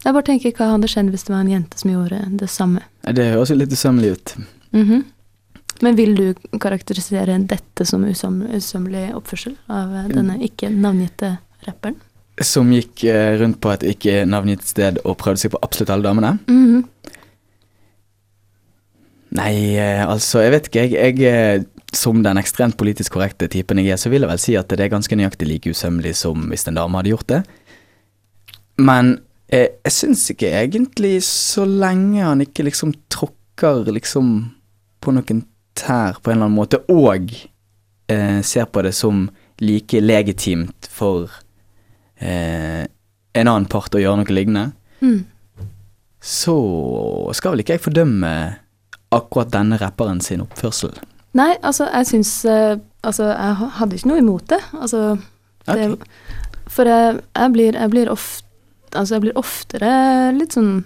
jeg 0.04 0.14
bare 0.14 0.26
tenker 0.28 0.54
hva 0.54 0.68
hadde 0.76 0.90
skjedd 0.90 1.10
hvis 1.10 1.26
det 1.26 1.34
var 1.34 1.42
en 1.42 1.50
jente 1.50 1.80
som 1.80 1.90
gjorde 1.90 2.20
det 2.38 2.50
samme. 2.52 2.84
det 3.02 3.32
høres 3.32 3.50
jo 3.50 3.58
litt 3.58 3.74
usømmelig 3.74 4.14
ut. 4.14 4.36
Mhm. 4.76 5.02
Men 5.80 5.96
vil 5.96 6.14
du 6.14 6.58
karakterisere 6.60 7.38
dette 7.48 7.86
som 7.88 8.04
usøm, 8.04 8.42
usømmelig 8.52 9.08
oppførsel 9.16 9.56
av 9.72 9.94
eh, 9.96 10.08
denne 10.12 10.38
ikke 10.44 10.70
navngitte 10.70 11.36
rapperen? 11.66 11.98
Som 12.42 12.72
gikk 12.74 13.04
eh, 13.08 13.34
rundt 13.40 13.60
på 13.62 13.72
et 13.72 13.86
ikke 13.94 14.22
navngitt 14.28 14.64
sted 14.68 15.00
og 15.04 15.18
prøvde 15.20 15.44
seg 15.44 15.54
på 15.54 15.62
absolutt 15.64 15.94
alle 15.94 16.08
damene. 16.08 16.36
Mhm. 16.50 16.88
Nei, 19.32 19.78
eh, 19.80 20.02
altså, 20.04 20.42
jeg 20.44 20.52
vet 20.52 20.66
ikke. 20.68 20.82
Jeg, 20.92 21.18
jeg 21.22 21.66
som 21.96 22.22
den 22.24 22.40
ekstremt 22.40 22.76
politisk 22.80 23.14
korrekte 23.16 23.48
typen 23.52 23.80
jeg 23.80 23.94
er, 23.94 24.00
så 24.00 24.12
vil 24.12 24.24
jeg 24.24 24.30
vel 24.32 24.40
si 24.40 24.56
at 24.56 24.68
det 24.72 24.80
er 24.80 24.92
ganske 24.92 25.16
nøyaktig 25.16 25.48
like 25.48 25.72
usømmelig 25.72 26.14
som 26.20 26.48
hvis 26.50 26.66
en 26.68 26.76
dame 26.76 27.00
hadde 27.00 27.12
gjort 27.12 27.28
det. 27.32 27.40
Men 28.80 29.14
jeg, 29.52 29.72
jeg 29.84 29.94
syns 29.96 30.24
ikke 30.32 30.52
egentlig 30.62 31.14
så 31.28 31.66
lenge 31.68 32.24
han 32.24 32.44
ikke 32.44 32.66
liksom 32.68 32.94
tråkker 33.12 33.88
liksom 33.92 34.34
på 35.02 35.14
noen 35.16 35.42
tær 35.78 36.18
på 36.22 36.30
en 36.30 36.36
eller 36.36 36.48
annen 36.48 36.58
måte, 36.58 36.80
og 36.92 37.32
eh, 38.12 38.40
ser 38.44 38.66
på 38.70 38.82
det 38.84 38.92
som 38.96 39.26
like 39.62 40.00
legitimt 40.02 40.88
for 40.90 41.30
eh, 42.20 42.84
en 43.32 43.48
annen 43.48 43.68
part 43.70 43.94
å 43.94 44.02
gjøre 44.02 44.22
noe 44.22 44.34
lignende, 44.36 44.72
Mm. 45.02 45.24
så 46.22 46.54
skal 47.34 47.56
vel 47.56 47.62
ikke 47.64 47.74
jeg 47.74 47.82
fordømme 47.82 48.28
akkurat 49.10 49.50
denne 49.50 49.74
rapperen 49.80 50.20
sin 50.22 50.44
oppførsel. 50.44 50.92
Nei, 51.34 51.56
altså, 51.64 51.88
jeg 51.90 52.06
syns 52.12 52.32
eh, 52.44 52.76
Altså, 53.02 53.24
jeg 53.32 53.70
hadde 53.80 53.96
ikke 53.98 54.08
noe 54.12 54.20
imot 54.22 54.44
det. 54.52 54.60
Altså, 54.78 54.98
det 55.66 55.74
okay. 55.74 55.96
For 56.70 56.86
jeg, 56.86 57.16
jeg 57.34 57.52
blir, 57.56 57.74
jeg 57.74 57.90
blir 57.90 58.10
ofte 58.12 58.46
Altså, 58.94 59.16
jeg 59.16 59.22
blir 59.24 59.40
oftere 59.40 59.90
litt 60.36 60.54
sånn 60.54 60.84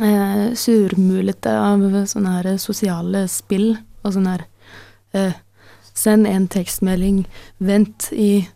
eh, 0.00 0.52
surmulete 0.58 1.52
av 1.58 1.82
sånne 2.08 2.34
her 2.38 2.50
sosiale 2.62 3.26
spill 3.30 3.74
og 4.02 4.14
sånn 4.16 4.28
her 4.30 4.46
eh, 5.16 5.40
Send 5.92 6.24
en 6.24 6.46
tekstmelding, 6.48 7.18
vent 7.60 8.06
i 8.16 8.46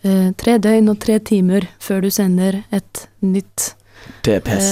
eh, 0.00 0.30
tre 0.40 0.54
døgn 0.64 0.88
og 0.88 0.96
tre 1.04 1.18
timer 1.20 1.66
før 1.76 2.06
du 2.06 2.08
sender 2.08 2.62
et 2.72 3.02
nytt 3.20 3.74
Det 4.24 4.38
er 4.38 4.46
pes. 4.46 4.70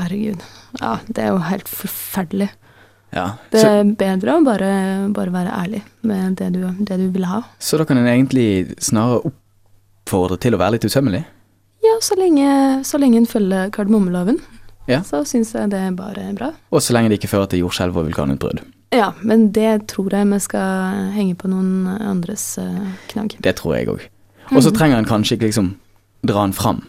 Herregud. 0.00 0.42
Ja, 0.80 0.96
det 1.06 1.22
er 1.22 1.30
jo 1.30 1.44
helt 1.46 1.70
forferdelig. 1.70 2.50
Ja. 3.14 3.26
Det 3.54 3.62
er 3.66 3.86
bedre 3.98 4.34
å 4.34 4.42
bare, 4.46 4.72
bare 5.14 5.34
være 5.34 5.54
ærlig 5.62 5.84
med 6.06 6.38
det 6.38 6.52
du, 6.54 6.62
det 6.78 6.98
du 7.00 7.08
vil 7.14 7.26
ha. 7.26 7.42
så 7.58 7.78
da 7.78 7.86
kan 7.86 7.98
en 7.98 8.10
egentlig 8.10 8.76
snarere 8.82 9.30
oppfordre 9.30 10.38
til 10.42 10.54
å 10.54 10.60
være 10.60 10.76
litt 10.76 10.86
usømmelig? 10.86 11.24
Ja, 11.82 11.96
så 12.04 12.18
lenge, 12.18 12.50
så 12.84 13.00
lenge 13.00 13.22
en 13.22 13.30
følger 13.30 13.70
kardemommeloven, 13.74 14.38
Ja. 14.90 15.00
så 15.06 15.22
syns 15.28 15.52
jeg 15.54 15.70
det 15.72 15.78
er 15.80 15.90
bare 15.96 16.28
bra. 16.36 16.52
Og 16.72 16.82
så 16.82 16.92
lenge 16.96 17.08
det 17.12 17.20
ikke 17.20 17.30
fører 17.32 17.48
til 17.52 17.62
jordskjelv 17.64 17.96
og 17.96 18.08
vulkanutbrudd. 18.10 18.60
Ja, 18.92 19.12
men 19.22 19.50
det 19.54 19.86
tror 19.92 20.10
jeg 20.10 20.26
vi 20.32 20.38
skal 20.42 21.12
henge 21.14 21.36
på 21.38 21.48
noen 21.48 21.86
andres 22.00 22.58
eh, 22.58 22.88
knagg. 23.12 23.36
Det 23.40 23.54
tror 23.60 23.76
jeg 23.76 23.86
òg. 23.88 24.00
Og 24.50 24.62
så 24.64 24.70
Mhm. 24.72 24.76
trenger 24.78 24.98
en 24.98 25.04
kanskje 25.06 25.36
ikke 25.38 25.46
liksom 25.46 25.74
dra 26.26 26.42
den 26.42 26.52
fram, 26.52 26.82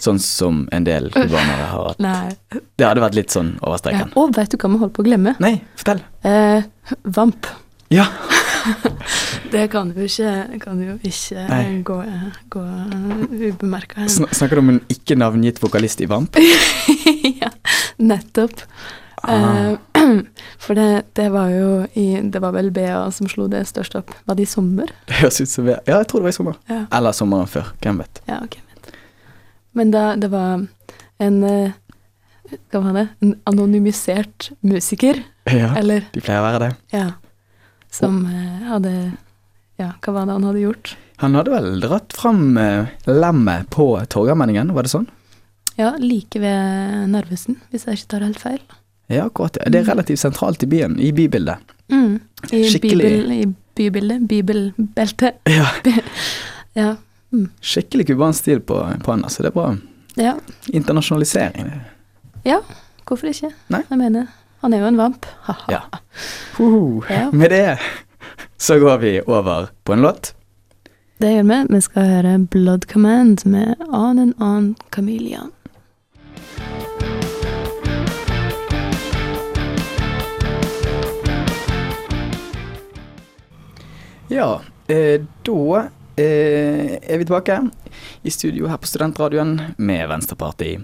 sånn 0.00 0.18
som 0.18 0.68
en 0.72 0.84
del 0.84 1.10
cubanere 1.10 1.66
har 1.68 1.88
hatt. 1.90 1.98
Nei. 2.00 2.30
Det 2.78 2.86
hadde 2.86 3.00
vært 3.04 3.14
litt 3.14 3.28
sånn 3.30 3.58
over 3.62 3.78
Ja. 3.92 4.06
Og 4.16 4.34
vet 4.34 4.48
du 4.50 4.56
hva 4.56 4.70
vi 4.72 4.78
holder 4.78 4.94
på 4.94 5.02
å 5.02 5.06
glemme? 5.06 5.36
Nei, 5.38 5.60
fortell. 5.76 6.00
Eh, 6.24 6.62
vamp. 7.04 7.46
Ja. 7.88 8.06
Det 9.52 9.68
kan 9.72 9.92
jo 9.96 10.04
ikke, 10.04 10.60
kan 10.60 10.80
jo 10.82 10.98
ikke 11.08 11.44
gå, 11.88 11.96
gå 12.52 12.62
ubemerka. 13.48 14.04
Sn 14.08 14.28
snakker 14.28 14.58
du 14.58 14.64
om 14.64 14.72
en 14.74 14.80
ikke 14.92 15.16
navngitt 15.16 15.60
vokalist 15.62 16.02
i 16.04 16.08
Vamp? 16.10 16.36
ja, 17.42 17.48
nettopp. 17.96 18.60
Ah. 19.22 19.72
Eh, 19.94 20.10
for 20.64 20.78
det, 20.78 21.02
det 21.18 21.30
var 21.34 21.48
jo 21.50 21.70
i 21.98 22.20
Det 22.22 22.38
var 22.42 22.52
vel 22.54 22.70
BA 22.70 23.00
som 23.10 23.28
slo 23.30 23.48
det 23.50 23.64
størst 23.70 23.96
opp. 23.98 24.12
Var 24.28 24.38
det 24.38 24.44
i 24.44 24.50
sommer? 24.50 24.92
Det 25.08 25.22
høres 25.22 25.40
ut 25.40 25.50
som 25.50 25.68
Ja, 25.68 25.80
jeg 25.88 26.08
tror 26.10 26.20
det 26.20 26.28
var 26.28 26.34
i 26.34 26.38
sommer. 26.38 26.58
Ja. 26.70 26.84
Eller 26.98 27.16
sommeren 27.16 27.50
før. 27.50 27.72
Hvem 27.82 28.02
vet. 28.04 28.20
Ja, 28.28 28.42
hvem 28.44 28.64
Vet. 28.74 28.92
Men 29.72 29.94
da, 29.94 30.04
det 30.16 30.30
var 30.32 30.66
en 31.24 31.40
eh, 31.44 31.72
Hva 32.72 32.84
var 32.84 33.00
det? 33.00 33.06
En 33.24 33.34
anonymisert 33.48 34.52
musiker, 34.64 35.24
Ja, 35.48 35.72
eller 35.76 36.04
de 36.12 36.20
pleier 36.20 36.40
å 36.40 36.46
være 36.46 36.60
det. 36.66 36.70
Ja. 36.92 37.08
Som 37.90 38.24
eh, 38.26 38.66
hadde 38.68 38.92
Ja, 39.78 39.92
hva 40.02 40.12
var 40.16 40.26
det 40.26 40.34
han 40.36 40.44
hadde 40.48 40.60
gjort? 40.64 40.96
Han 41.22 41.34
hadde 41.38 41.50
vel 41.54 41.80
dratt 41.82 42.12
fram 42.14 42.56
eh, 42.58 42.86
lemmet 43.06 43.68
på 43.74 43.88
Torgallmenningen, 44.10 44.72
var 44.74 44.86
det 44.86 44.90
sånn? 44.92 45.06
Ja, 45.78 45.92
like 46.02 46.40
ved 46.42 47.08
Narvesen, 47.12 47.60
hvis 47.70 47.86
jeg 47.86 47.98
ikke 48.00 48.10
tar 48.16 48.24
helt 48.26 48.40
feil. 48.42 48.60
Ja, 49.08 49.24
akkurat. 49.28 49.56
det. 49.64 49.78
Er 49.80 49.86
relativt 49.88 50.18
sentralt 50.20 50.62
i 50.62 50.68
byen, 50.68 50.98
i 51.00 51.12
bybildet. 51.14 51.62
Mm. 51.90 52.18
I, 52.52 52.62
Skikkelig- 52.68 53.06
bibel, 53.08 53.32
I 53.32 53.46
bybildet. 53.78 54.26
Bibelbeltet. 54.28 55.38
Ja. 55.48 55.70
Ja. 56.74 56.90
Skikkelig 57.62 58.06
cubansk 58.10 58.40
stil 58.44 58.60
på, 58.60 58.76
på 59.04 59.10
han, 59.14 59.22
altså. 59.24 59.42
Det 59.46 59.50
er 59.52 59.54
bra. 59.56 59.70
ja. 60.18 60.34
Internasjonalisering. 60.74 61.70
Ja, 62.44 62.58
hvorfor 63.08 63.30
ikke? 63.30 63.50
Nei. 63.72 63.80
Jeg 63.90 63.98
mener, 63.98 64.26
han 64.60 64.74
er 64.74 64.82
jo 64.82 64.86
en 64.90 64.96
vamp. 64.98 65.26
Ha-ha. 65.46 65.72
Ja. 65.72 65.82
Hoho. 66.58 67.02
Ja. 67.10 67.30
Med 67.32 67.50
det 67.50 67.78
så 68.58 68.78
går 68.78 68.98
vi 68.98 69.20
over 69.20 69.68
på 69.84 69.92
en 69.92 70.02
låt. 70.02 70.34
Det 71.18 71.30
gjør 71.32 71.42
vi. 71.42 71.58
Vi 71.74 71.80
skal 71.80 72.10
høre 72.10 72.38
Blood 72.50 72.86
Command 72.90 73.46
med 73.46 73.74
On 73.88 74.18
and 74.18 74.34
On 74.42 74.74
Chameleon. 74.94 75.52
Ja, 84.28 84.60
eh, 84.88 85.22
da 85.46 85.88
eh, 86.16 86.98
er 87.02 87.18
vi 87.18 87.24
tilbake 87.24 87.62
i 88.22 88.30
studio 88.30 88.68
her 88.68 88.76
på 88.76 88.86
Studentradioen 88.86 89.60
med 89.78 90.08
Venstreparti. 90.08 90.76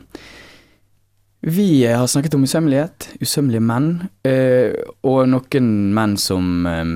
Vi 1.47 1.85
eh, 1.85 1.99
har 1.99 2.07
snakket 2.07 2.35
om 2.35 2.45
usømmelighet, 2.47 3.11
usømmelige 3.21 3.61
menn, 3.61 3.89
eh, 4.25 4.73
og 5.05 5.27
noen 5.29 5.67
menn 5.93 6.15
som 6.17 6.65
eh, 6.65 6.93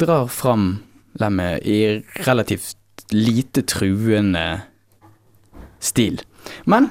drar 0.00 0.30
fram 0.32 0.78
lemmet 1.20 1.66
i 1.68 2.00
relativt 2.24 3.04
lite 3.12 3.60
truende 3.68 4.62
stil. 5.76 6.22
Men 6.64 6.88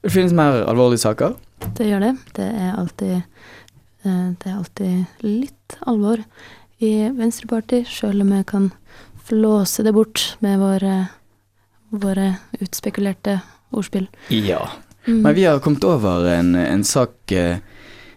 det 0.00 0.14
finnes 0.14 0.32
mer 0.36 0.62
alvorlige 0.64 1.02
saker. 1.04 1.34
Det 1.76 1.90
gjør 1.90 2.06
det. 2.06 2.14
Det 2.38 2.46
er 2.48 2.72
alltid, 2.78 3.44
det 4.04 4.48
er 4.48 4.56
alltid 4.56 5.24
litt 5.24 5.76
alvor 5.84 6.22
i 6.84 6.92
Venstreparti, 7.12 7.82
sjøl 7.88 8.24
om 8.24 8.32
jeg 8.36 8.48
kan 8.48 8.70
flåse 9.28 9.84
det 9.84 9.92
bort 9.96 10.30
med 10.44 10.60
våre, 10.62 10.96
våre 11.92 12.30
utspekulerte 12.60 13.38
ordspill. 13.74 14.08
Ja. 14.32 14.62
Mm. 15.06 15.20
Men 15.22 15.34
vi 15.36 15.44
har 15.44 15.60
kommet 15.60 15.84
over 15.84 16.28
en, 16.32 16.54
en 16.56 16.84
sak 16.84 17.32
eh, 17.32 17.58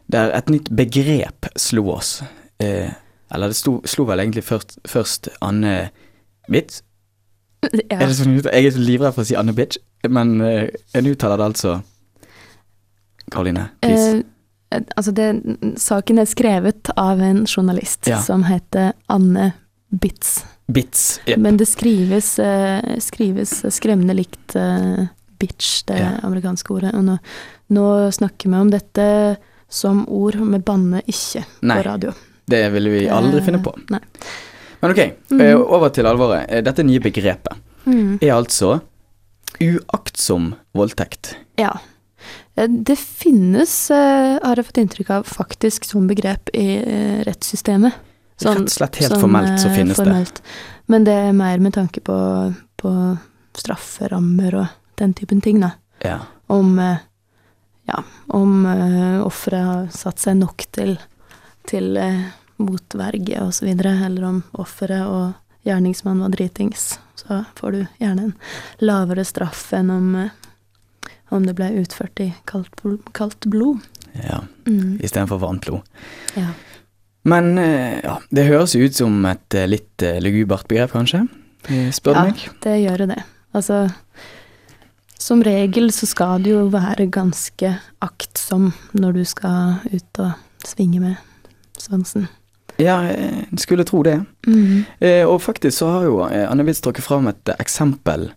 der 0.07 0.31
et 0.37 0.49
nytt 0.49 0.69
begrep 0.71 1.49
slo 1.59 1.89
oss. 1.97 2.21
Eh, 2.63 2.89
eller 3.33 3.51
det 3.51 3.57
sto, 3.59 3.81
slo 3.85 4.05
vel 4.07 4.23
egentlig 4.23 4.45
først, 4.47 4.77
først 4.87 5.29
Anne 5.43 5.89
Bitch. 6.47 6.81
ja. 7.91 7.99
Er 7.99 8.07
det 8.07 8.15
sånn, 8.15 8.37
jeg 8.39 8.69
er 8.69 8.71
så 8.71 8.83
livredd 8.83 9.15
for 9.17 9.25
å 9.25 9.27
si 9.27 9.35
Anne 9.35 9.55
Bitch, 9.57 9.81
men 10.07 10.37
eh, 10.45 10.69
en 10.95 11.11
uttaler 11.11 11.41
det 11.41 11.49
altså 11.51 11.77
Karoline, 13.33 13.67
please. 13.83 14.21
Eh, 14.71 14.83
altså 14.95 15.11
det, 15.15 15.27
saken 15.79 16.21
er 16.21 16.27
skrevet 16.29 16.91
av 16.95 17.19
en 17.23 17.43
journalist 17.47 18.07
Ja. 18.07 18.21
som 18.23 18.45
heter 18.47 18.93
Anne 19.11 19.51
Bitz. 19.91 20.45
Bits. 20.67 21.21
Yep. 21.25 21.39
Men 21.39 21.57
det 21.57 21.65
skrives, 21.65 22.39
eh, 22.39 22.97
skrives 22.99 23.61
skremmende 23.71 24.13
likt 24.17 24.55
eh, 24.55 25.07
bitch, 25.39 25.83
det 25.87 25.99
Ja. 25.99 26.19
amerikanske 26.23 26.71
ordet. 26.73 26.93
Og 26.95 27.03
nå, 27.03 27.17
nå 27.71 28.11
snakker 28.11 28.49
vi 28.49 28.55
om 28.55 28.69
dette 28.71 29.37
som 29.69 30.05
ord, 30.07 30.35
vi 30.35 30.59
banner 30.59 31.01
ikke 31.07 31.45
Nei. 31.61 31.77
på 31.77 31.85
radio. 31.85 32.13
Det 32.47 32.71
ville 32.71 32.89
vi 32.89 33.07
aldri 33.09 33.41
finne 33.43 33.59
på. 33.63 33.73
Nei. 33.89 33.99
Men 34.81 34.91
ok, 34.91 34.99
eh, 35.41 35.55
over 35.57 35.89
til 35.89 36.05
alvoret. 36.05 36.45
Eh, 36.49 36.61
Dette 36.61 36.83
nye 36.83 36.99
begrepet 36.99 37.55
Mm. 37.85 38.19
er 38.21 38.31
altså 38.35 38.81
uaktsom 39.61 40.53
voldtekt. 40.75 41.35
Ja. 41.57 41.79
Eh, 42.55 42.67
Det 42.67 42.97
finnes, 42.97 43.89
eh, 43.91 44.39
har 44.43 44.55
jeg 44.55 44.65
fått 44.65 44.81
inntrykk 44.81 45.09
av, 45.09 45.23
faktisk 45.25 45.85
som 45.85 46.07
begrep 46.07 46.49
i 46.53 46.77
rettssystemet. 47.25 47.25
rettssystemet. 47.25 47.93
Rett 48.39 48.57
og 48.61 48.69
slett 48.69 48.95
helt 48.97 49.13
sånn, 49.13 49.21
formelt 49.21 49.59
så 49.59 49.69
finnes 49.75 49.97
finnes 49.97 50.31
det. 50.31 50.41
Men 50.87 51.03
det 51.03 51.13
er 51.13 51.31
mer 51.33 51.57
med 51.59 51.73
tanke 51.73 51.99
på, 52.01 52.55
på 52.77 53.19
strafferammer 53.55 54.53
og 54.53 54.67
den 54.97 55.13
typen 55.17 55.41
ting, 55.41 55.59
da. 55.63 55.71
Ja. 56.03 56.19
Om 56.47 56.79
eh, 56.79 56.97
ja, 57.87 58.01
om 58.35 58.65
uh, 58.65 59.21
offeret 59.23 59.63
har 59.63 59.85
satt 59.95 60.19
seg 60.19 60.35
nok 60.41 60.65
til, 60.75 60.97
til 61.69 61.95
uh, 61.95 62.25
motverge 62.59 63.45
videre, 63.63 63.93
eller 64.09 64.25
om 64.27 64.41
offeret 64.59 65.05
og 65.07 65.67
gjerningsmannen 65.67 66.25
var 66.25 66.33
dritings, 66.35 66.97
så 67.15 67.45
får 67.55 67.71
du 67.77 67.79
gjerne 68.01 68.25
en 68.27 68.33
lavere 68.83 69.23
straff 69.23 69.69
enn 69.77 69.93
om, 69.93 70.09
uh, 70.19 71.13
om 71.31 71.47
det 71.47 71.55
ble 71.55 71.69
utført 71.79 72.19
i 72.25 72.33
kaldt, 72.49 72.75
kaldt 73.15 73.47
blod. 73.47 73.79
ja. 74.19 74.41
Mm. 74.67 74.97
Istedenfor 74.99 75.39
varmt 75.39 75.63
blod. 75.63 75.87
Ja. 76.35 76.49
Men 77.23 77.53
uh, 77.57 78.01
ja, 78.03 78.17
det 78.35 78.49
høres 78.49 78.75
jo 78.75 78.83
ut 78.83 78.99
som 78.99 79.23
et 79.31 79.55
litt 79.71 80.03
lugubert 80.19 80.67
begrep, 80.67 80.91
kanskje? 80.91 81.23
Spør 81.95 82.13
du 82.13 82.19
Ja. 82.19 82.27
meg? 82.27 82.49
Det 82.63 82.75
gjør 82.83 83.05
jo 83.05 83.11
det. 83.15 83.21
Altså, 83.55 83.85
som 85.27 85.41
regel 85.43 85.89
så 85.91 86.07
skal 86.09 86.43
du 86.45 86.51
jo 86.53 86.65
være 86.71 87.09
ganske 87.11 87.73
aktsom 88.05 88.69
når 88.95 89.17
du 89.19 89.23
skal 89.27 89.79
ut 89.91 90.21
og 90.23 90.67
svinge 90.67 91.01
med 91.03 91.15
svansen. 91.77 92.27
Ja, 92.79 92.99
jeg 93.09 93.57
skulle 93.59 93.83
tro 93.89 94.03
det. 94.05 94.19
Mm. 94.47 94.85
Eh, 95.01 95.23
og 95.27 95.41
faktisk 95.41 95.79
så 95.81 95.89
har 95.95 96.03
jo 96.07 96.19
eh, 96.27 96.45
Anne 96.47 96.63
Witz 96.67 96.79
trukket 96.85 97.03
fram 97.07 97.27
et 97.31 97.49
eksempel 97.57 98.29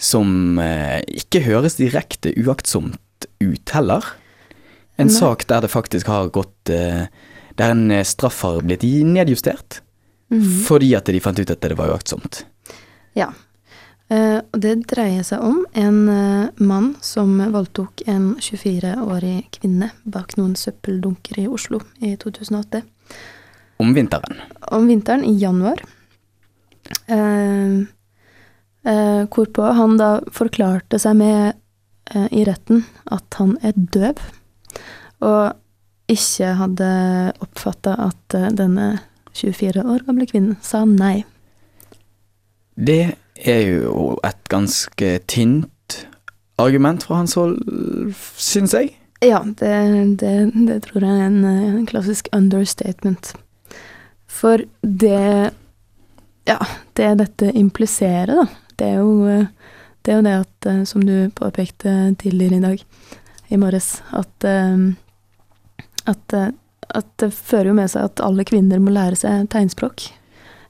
som 0.00 0.58
eh, 0.62 1.00
ikke 1.20 1.42
høres 1.44 1.76
direkte 1.78 2.32
uaktsomt 2.40 3.28
ut 3.44 3.74
heller. 3.76 4.06
En 4.98 5.10
Nei. 5.10 5.14
sak 5.14 5.44
der 5.50 5.62
det 5.66 5.70
faktisk 5.70 6.08
har 6.10 6.30
gått 6.34 6.70
eh, 6.74 7.04
Der 7.58 7.70
en 7.74 7.90
eh, 7.94 8.04
straff 8.06 8.40
har 8.46 8.62
blitt 8.66 8.82
nedjustert 9.06 9.82
Mhm. 10.30 10.64
fordi 10.66 10.90
at 10.94 11.06
de 11.08 11.20
fant 11.24 11.38
ut 11.40 11.50
at 11.50 11.62
det 11.64 11.76
var 11.78 11.88
uaktsomt. 11.88 12.42
Ja. 13.16 13.30
Eh, 14.08 14.38
og 14.40 14.60
det 14.64 14.74
dreier 14.88 15.24
seg 15.26 15.42
om 15.44 15.64
en 15.76 15.98
eh, 16.08 16.62
mann 16.64 16.94
som 17.04 17.34
voldtok 17.52 18.06
en 18.08 18.30
24-årig 18.40 19.50
kvinne 19.58 19.90
bak 20.08 20.32
noen 20.38 20.54
søppeldunker 20.56 21.42
i 21.42 21.48
Oslo 21.50 21.82
i 22.00 22.14
2008. 22.16 22.80
Om 23.78 23.92
vinteren. 23.94 24.40
Om 24.72 24.88
vinteren, 24.88 25.26
i 25.28 25.36
januar. 25.38 25.84
Eh, 27.06 27.84
eh, 28.88 29.22
hvorpå 29.28 29.68
han 29.76 30.00
da 30.00 30.10
forklarte 30.32 30.98
seg 31.02 31.20
med 31.20 31.52
eh, 32.14 32.28
i 32.32 32.48
retten 32.48 32.86
at 33.12 33.36
han 33.36 33.58
er 33.60 33.76
døv, 33.76 34.24
og 35.20 35.52
ikke 36.08 36.54
hadde 36.62 36.90
oppfatta 37.44 37.92
at 38.08 38.36
eh, 38.40 38.48
denne 38.56 38.94
24 39.36 39.84
år 39.84 40.04
gamle 40.08 40.26
kvinnen 40.30 40.56
sa 40.64 40.86
nei. 40.88 41.26
Det 42.78 43.18
er 43.44 43.62
jo 43.66 44.16
et 44.26 44.40
ganske 44.50 45.10
tynt 45.30 45.98
argument 46.58 47.04
fra 47.06 47.20
hans 47.20 47.36
hold, 47.38 47.58
syns 48.36 48.74
jeg. 48.74 48.94
Ja, 49.22 49.42
det, 49.42 49.74
det, 50.20 50.34
det 50.68 50.82
tror 50.86 51.04
jeg 51.06 51.20
er 51.20 51.26
en, 51.26 51.44
en 51.44 51.86
klassisk 51.86 52.28
understatement. 52.34 53.34
For 54.28 54.62
det 54.82 55.50
Ja, 56.48 56.58
det 56.96 57.08
dette 57.20 57.50
impliserer, 57.52 58.32
da, 58.32 58.46
det 58.80 58.86
er 58.94 59.02
jo 59.02 59.26
det, 59.28 60.12
er 60.12 60.16
jo 60.16 60.24
det 60.24 60.36
at, 60.38 60.68
eh, 60.70 60.84
som 60.88 61.02
du 61.04 61.28
påpekte 61.36 62.14
tidligere 62.22 62.56
i 62.56 62.64
dag, 62.64 62.84
i 63.52 63.58
morges, 63.60 63.98
at 64.16 64.46
eh, 64.48 64.94
at, 66.08 66.32
eh, 66.32 66.48
at 66.88 67.10
det 67.20 67.32
fører 67.34 67.72
jo 67.72 67.76
med 67.76 67.90
seg 67.92 68.08
at 68.08 68.22
alle 68.24 68.46
kvinner 68.48 68.80
må 68.80 68.94
lære 68.94 69.18
seg 69.20 69.48
tegnspråk, 69.52 70.08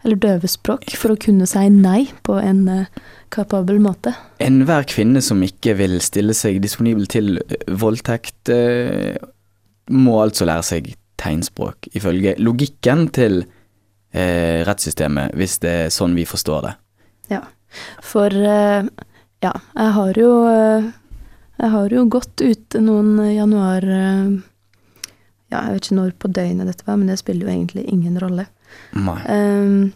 eller 0.04 0.18
døvespråk, 0.22 0.92
for 0.98 1.14
å 1.14 1.20
kunne 1.20 1.46
si 1.48 1.64
nei 1.74 2.06
på 2.26 2.38
en 2.38 2.62
eh, 2.70 3.00
kapabel 3.34 3.80
måte. 3.82 4.14
Enhver 4.42 4.86
kvinne 4.88 5.22
som 5.24 5.42
ikke 5.44 5.74
vil 5.80 5.98
stille 6.04 6.36
seg 6.36 6.60
disponibel 6.62 7.08
til 7.10 7.40
eh, 7.42 7.66
voldtekt, 7.80 8.50
eh, 8.54 9.18
må 9.90 10.18
altså 10.22 10.46
lære 10.48 10.66
seg 10.66 10.92
tegnspråk, 11.18 11.90
ifølge 11.98 12.36
logikken 12.38 13.08
til 13.14 13.40
eh, 13.42 14.62
rettssystemet, 14.68 15.34
hvis 15.38 15.58
det 15.64 15.74
er 15.86 15.94
sånn 15.94 16.14
vi 16.18 16.28
forstår 16.28 16.68
det. 16.68 16.76
For 18.00 18.32
eh, 18.32 18.86
ja, 19.44 19.50
jeg 19.76 19.90
har 19.92 20.18
jo 20.18 20.30
Jeg 21.58 21.68
har 21.74 21.92
jo 21.92 22.04
gått 22.08 22.40
ute 22.40 22.80
noen 22.80 23.18
januar 23.28 23.84
Ja, 23.84 25.58
jeg 25.58 25.74
vet 25.74 25.84
ikke 25.84 25.98
når 25.98 26.14
på 26.22 26.30
døgnet 26.32 26.70
dette 26.70 26.86
var, 26.86 26.96
men 26.96 27.10
det 27.10 27.18
spiller 27.20 27.44
jo 27.44 27.52
egentlig 27.52 27.84
ingen 27.92 28.16
rolle. 28.22 28.46
Nei. 28.98 29.18
Um, 29.28 29.92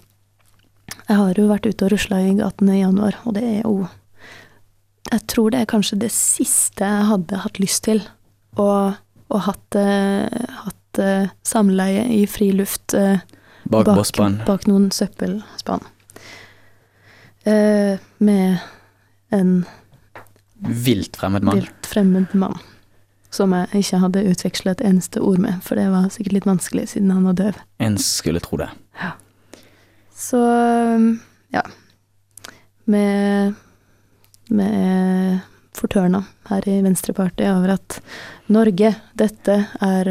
jeg 1.08 1.16
har 1.18 1.38
jo 1.38 1.48
vært 1.48 1.66
ute 1.66 1.86
og 1.86 1.92
rusla 1.94 2.20
i 2.22 2.34
gatene 2.38 2.76
i 2.76 2.82
januar, 2.82 3.16
og 3.26 3.34
det 3.36 3.42
er 3.42 3.60
jo 3.64 3.88
Jeg 5.12 5.26
tror 5.28 5.50
det 5.52 5.60
er 5.60 5.68
kanskje 5.68 5.98
det 6.00 6.10
siste 6.14 6.86
jeg 6.86 7.08
hadde 7.10 7.40
hatt 7.42 7.58
lyst 7.60 7.82
til. 7.84 8.00
Og, 8.56 8.94
og 9.32 9.40
hatt, 9.48 9.76
uh, 9.76 10.28
hatt 10.64 11.00
uh, 11.02 11.28
samleie 11.44 12.06
i 12.14 12.22
fri 12.30 12.50
luft 12.56 12.94
eh, 12.94 13.20
Bak 13.68 13.86
bossbanen. 13.90 14.40
bak 14.46 14.66
noen 14.68 14.90
søppelspann. 14.92 15.84
Med 17.44 18.58
en 19.34 19.52
Vilt 20.62 21.16
fremmed 21.18 21.42
mann. 21.42 21.58
vilt 21.58 21.88
fremmed 21.90 22.34
mann. 22.38 22.58
Som 23.32 23.54
jeg 23.56 23.80
ikke 23.80 24.02
hadde 24.02 24.24
utveksla 24.28 24.74
et 24.74 24.84
eneste 24.84 25.22
ord 25.24 25.40
med, 25.40 25.62
for 25.64 25.80
det 25.80 25.86
var 25.88 26.10
sikkert 26.12 26.36
litt 26.36 26.48
vanskelig 26.48 26.90
siden 26.92 27.14
han 27.14 27.24
var 27.30 27.38
døv. 27.38 27.60
En 27.80 27.96
skulle 28.00 28.42
tro 28.44 28.58
det. 28.60 28.68
Ja. 29.00 29.14
Så 30.12 30.42
ja. 31.54 31.64
Med 32.84 33.54
Med 34.52 35.40
fortørna 35.72 36.20
her 36.50 36.66
i 36.68 36.82
Venstrepartiet 36.84 37.48
over 37.54 37.78
at 37.78 38.02
Norge, 38.52 38.90
dette 39.16 39.54
er 39.80 40.10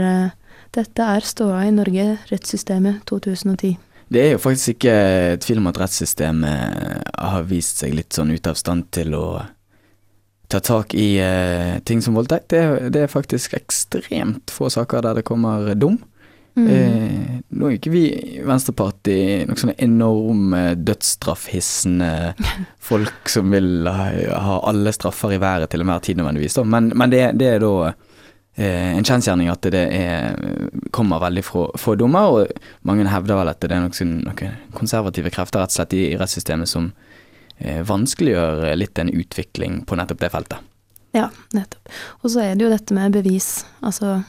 dette 0.72 1.04
er 1.04 1.26
ståa 1.28 1.66
i 1.68 1.72
Norge, 1.76 2.06
rettssystemet 2.30 3.02
2010. 3.10 3.74
Det 4.12 4.22
er 4.22 4.30
jo 4.34 4.42
faktisk 4.44 4.78
ikke 4.78 4.96
tvil 5.44 5.60
om 5.60 5.68
at 5.68 5.80
rettssystemet 5.82 7.10
har 7.12 7.48
vist 7.48 7.84
seg 7.84 7.96
litt 7.96 8.16
sånn 8.16 8.32
ute 8.32 8.54
av 8.54 8.60
stand 8.60 8.88
til 8.96 9.16
å 9.16 9.26
ta 10.52 10.60
tak 10.60 10.94
i 10.94 11.10
uh, 11.22 11.80
ting 11.88 12.02
som 12.04 12.18
voldtekt. 12.18 12.50
Det, 12.52 12.92
det 12.94 13.06
er 13.06 13.12
faktisk 13.12 13.56
ekstremt 13.58 14.52
få 14.52 14.70
saker 14.72 15.06
der 15.06 15.22
det 15.22 15.28
kommer 15.28 15.74
dom. 15.76 16.00
Mm. 16.60 16.68
Uh, 16.68 17.36
nå 17.56 17.70
er 17.70 17.78
ikke 17.78 17.94
vi 17.94 18.04
i 18.12 18.42
Venstrepartiet 18.44 19.48
noen 19.48 19.60
sånne 19.60 19.78
enorme 19.80 20.64
dødsstraffhissende 20.76 22.12
folk 22.92 23.32
som 23.32 23.54
vil 23.56 23.88
ha, 23.88 24.10
ha 24.44 24.58
alle 24.68 24.92
straffer 24.96 25.38
i 25.38 25.40
været 25.42 25.72
til 25.72 25.86
enhver 25.86 26.04
tid 26.04 26.20
nødvendigvis, 26.20 26.60
da. 26.60 26.66
Men, 26.68 26.92
men 26.98 27.14
det, 27.14 27.24
det 27.40 27.54
er 27.54 27.64
da 27.64 27.72
uh, 27.92 28.90
en 28.98 29.08
kjensgjerning 29.08 29.52
at 29.54 29.72
det 29.72 29.86
er, 29.96 30.36
kommer 30.92 31.24
veldig 31.24 31.46
få, 31.48 31.70
få 31.80 31.96
dommer, 32.00 32.36
og 32.36 32.84
mange 32.88 33.08
hevder 33.08 33.40
vel 33.40 33.54
at 33.54 33.64
det 33.64 33.72
er 33.72 33.86
noen, 33.88 34.20
noen 34.28 34.60
konservative 34.76 35.32
krefter 35.32 35.64
rett 35.64 35.72
og 35.72 35.80
slett 35.80 35.96
i, 35.96 36.10
rettssystemet 36.20 36.70
som 36.70 36.92
vanskeliggjør 37.88 38.63
litt 38.78 39.00
en 39.02 39.12
utvikling 39.13 39.82
på 39.86 39.97
nettopp 40.00 40.21
det 40.24 40.32
feltet. 40.34 40.67
Ja, 41.15 41.28
nettopp. 41.56 41.89
Og 42.24 42.32
så 42.34 42.43
er 42.45 42.56
det 42.56 42.65
jo 42.65 42.71
dette 42.71 42.95
med 42.95 43.15
bevis. 43.15 43.65
Altså, 43.84 44.21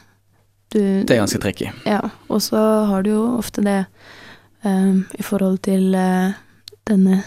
du 0.73 0.79
Det 0.79 1.15
er 1.15 1.21
ganske 1.21 1.39
tricky. 1.41 1.69
Ja, 1.87 2.01
og 2.27 2.41
så 2.43 2.59
har 2.89 3.05
du 3.05 3.13
jo 3.13 3.23
ofte 3.37 3.63
det 3.63 3.85
um, 4.65 5.05
i 5.15 5.23
forhold 5.23 5.61
til 5.63 5.95
uh, 5.95 6.35
denne 6.89 7.23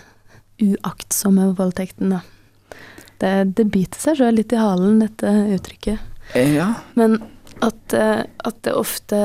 uaktsomme 0.63 1.51
voldtekten, 1.57 2.17
da. 2.17 2.21
Det, 3.17 3.33
det 3.57 3.71
biter 3.73 4.01
seg 4.01 4.19
sjøl 4.19 4.37
litt 4.37 4.53
i 4.53 4.61
halen, 4.61 5.01
dette 5.01 5.31
uttrykket. 5.57 6.01
Eh, 6.35 6.57
ja, 6.57 6.75
Men 6.99 7.21
at, 7.65 7.93
eh, 7.97 8.25
at 8.45 8.59
det 8.67 8.75
ofte 8.77 9.19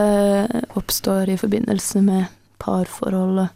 oppstår 0.79 1.33
i 1.33 1.37
forbindelse 1.39 2.03
med 2.05 2.29
parforhold 2.61 3.47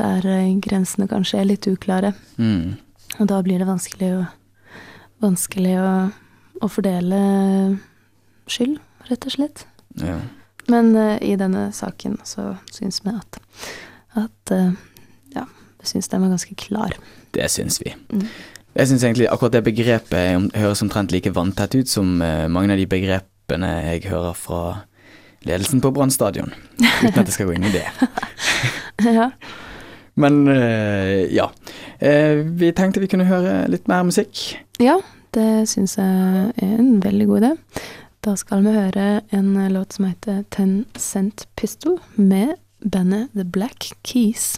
der 0.00 0.26
eh, 0.26 0.54
grensene 0.62 1.08
kanskje 1.10 1.40
er 1.40 1.50
litt 1.52 1.68
uklare. 1.70 2.14
mm. 2.36 2.80
Og 3.22 3.28
da 3.30 3.36
blir 3.46 3.60
det 3.62 3.68
vanskelig 3.68 4.08
å, 4.10 4.22
vanskelig 5.22 5.74
å, 5.78 5.90
å 6.66 6.66
fordele 6.66 7.20
skyld, 8.50 8.80
rett 9.10 9.28
og 9.28 9.36
slett. 9.36 9.68
ja. 10.02 10.18
Men 10.72 10.94
uh, 10.96 11.18
i 11.20 11.34
denne 11.36 11.68
saken 11.76 12.18
så 12.24 12.54
syns 12.72 13.02
vi 13.04 13.12
at, 13.12 13.38
at 14.16 14.52
uh, 14.56 14.70
ja, 15.34 15.44
vi 15.80 15.90
syns 15.90 16.08
den 16.08 16.24
var 16.24 16.32
ganske 16.32 16.56
klar. 16.56 16.96
Det 17.36 17.48
syns 17.52 17.80
vi. 17.82 17.92
Mm. 18.08 18.26
Jeg 18.74 18.90
syns 18.90 19.04
egentlig 19.04 19.28
akkurat 19.30 19.54
det 19.54 19.64
begrepet 19.66 20.56
høres 20.56 20.82
omtrent 20.82 21.12
like 21.14 21.30
vanntett 21.36 21.76
ut 21.76 21.90
som 21.90 22.16
uh, 22.22 22.46
mange 22.48 22.72
av 22.72 22.80
de 22.80 22.88
begrepene 22.90 23.70
jeg 23.90 24.06
hører 24.08 24.32
fra 24.38 24.62
ledelsen 25.44 25.84
på 25.84 25.92
Brann 25.92 26.10
stadion. 26.14 26.54
Uten 26.80 27.20
at 27.20 27.26
jeg 27.28 27.36
skal 27.36 27.50
gå 27.50 27.58
inn 27.58 27.68
i 27.68 27.74
det. 27.74 27.84
ja. 29.18 29.28
Men 30.14 30.48
eh, 30.48 31.34
ja. 31.34 31.50
Eh, 31.98 32.44
vi 32.46 32.72
tenkte 32.72 33.02
vi 33.02 33.10
kunne 33.10 33.26
høre 33.28 33.64
litt 33.70 33.88
mer 33.90 34.06
musikk. 34.06 34.56
ja, 34.82 35.00
det 35.34 35.66
syns 35.68 35.96
jeg 35.98 36.52
er 36.62 36.76
en 36.78 37.00
veldig 37.02 37.26
god 37.26 37.42
idé. 37.42 37.54
Da 38.24 38.36
skal 38.40 38.62
vi 38.64 38.72
høre 38.72 39.08
en 39.36 39.50
låt 39.72 39.92
som 39.98 40.06
heter 40.08 40.44
Ten 40.50 40.84
Cent 40.96 41.48
Pistol 41.56 41.98
med 42.14 42.54
bandet 42.80 43.28
The 43.34 43.44
Black 43.44 43.90
Keys. 44.04 44.54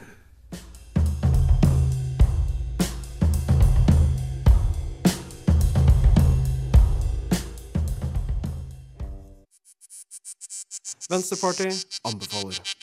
Venstreparty 11.11 11.71
anbefaler. 12.05 12.76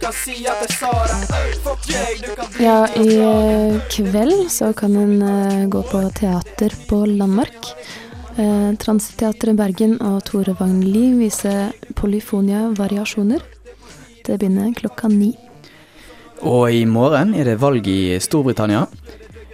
Kan 0.00 0.12
si 0.14 0.46
at 0.46 0.62
det. 0.62 0.74
Fuck 1.64 1.86
deg, 1.88 2.24
Ja, 2.62 2.86
i 2.94 3.18
kveld 3.92 4.50
så 4.52 4.72
kan 4.76 4.96
en 4.96 5.22
eh, 5.22 5.66
gå 5.70 5.82
på 5.82 6.02
teater 6.14 6.74
på 6.88 7.02
Landmark. 7.06 7.70
Eh, 8.38 8.70
Transiteatret 8.78 9.58
Bergen 9.58 9.98
og 10.00 10.22
Tore 10.28 10.54
Wangli 10.60 11.12
viser 11.18 11.72
Polyfonia 11.98 12.68
variasjoner. 12.78 13.42
Det 14.26 14.38
begynner 14.38 14.74
klokka 14.76 15.10
ni. 15.12 15.32
Og 16.46 16.70
i 16.70 16.84
morgen 16.86 17.34
er 17.34 17.50
det 17.50 17.58
valg 17.58 17.86
i 17.90 18.18
Storbritannia. 18.22 18.86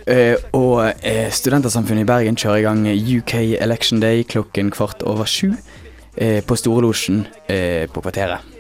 Eh, 0.07 0.37
og 0.53 1.05
Studentersamfunnet 1.33 2.05
i 2.05 2.11
Bergen 2.11 2.37
kjører 2.37 2.61
i 2.61 2.67
gang 2.67 2.89
UK 2.93 3.39
Election 3.65 4.05
Day 4.05 4.27
klokken 4.29 4.73
kvart 4.75 5.03
over 5.03 5.25
sju 5.25 5.55
på 6.15 6.55
Storelosjen 6.55 7.25
på 7.91 8.03
Kvarteret. 8.05 8.54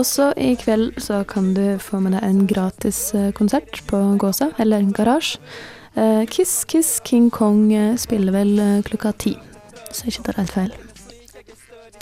Også 0.00 0.32
i 0.40 0.54
kveld 0.58 0.96
så 1.02 1.20
kan 1.28 1.52
du 1.54 1.78
få 1.78 2.00
med 2.02 2.16
deg 2.16 2.24
en 2.26 2.46
gratis 2.50 2.98
eh, 3.14 3.30
konsert 3.36 3.78
på 3.86 4.00
Gåsa, 4.18 4.50
eller 4.58 4.82
Garasje. 4.90 5.38
Eh, 5.94 6.24
Kiss 6.26 6.64
Kiss 6.66 6.96
King 7.06 7.30
Kong 7.30 7.68
eh, 7.72 7.94
spiller 8.00 8.34
vel 8.34 8.58
klokka 8.88 9.14
ti, 9.14 9.36
så 9.94 10.10
ikke 10.10 10.26
tar 10.26 10.42
helt 10.42 10.56
feil. 10.56 10.74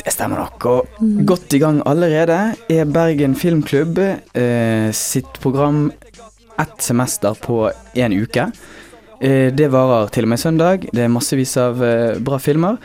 Det 0.02 0.10
stemmer 0.10 0.40
nok. 0.40 0.64
Og 0.66 1.10
godt 1.28 1.52
i 1.54 1.60
gang 1.62 1.82
allerede 1.86 2.38
er 2.72 2.88
Bergen 2.90 3.36
Filmklubb 3.38 4.00
eh, 4.00 4.88
sitt 4.96 5.38
program 5.44 5.90
ett 6.58 6.82
semester 6.82 7.36
på 7.38 7.68
én 7.94 8.16
uke. 8.16 8.48
Eh, 9.20 9.52
det 9.54 9.70
varer 9.70 10.10
til 10.10 10.26
og 10.26 10.32
med 10.32 10.40
søndag. 10.42 10.88
Det 10.90 11.04
er 11.04 11.12
massevis 11.12 11.54
av 11.60 11.82
eh, 11.86 12.18
bra 12.18 12.40
filmer. 12.42 12.80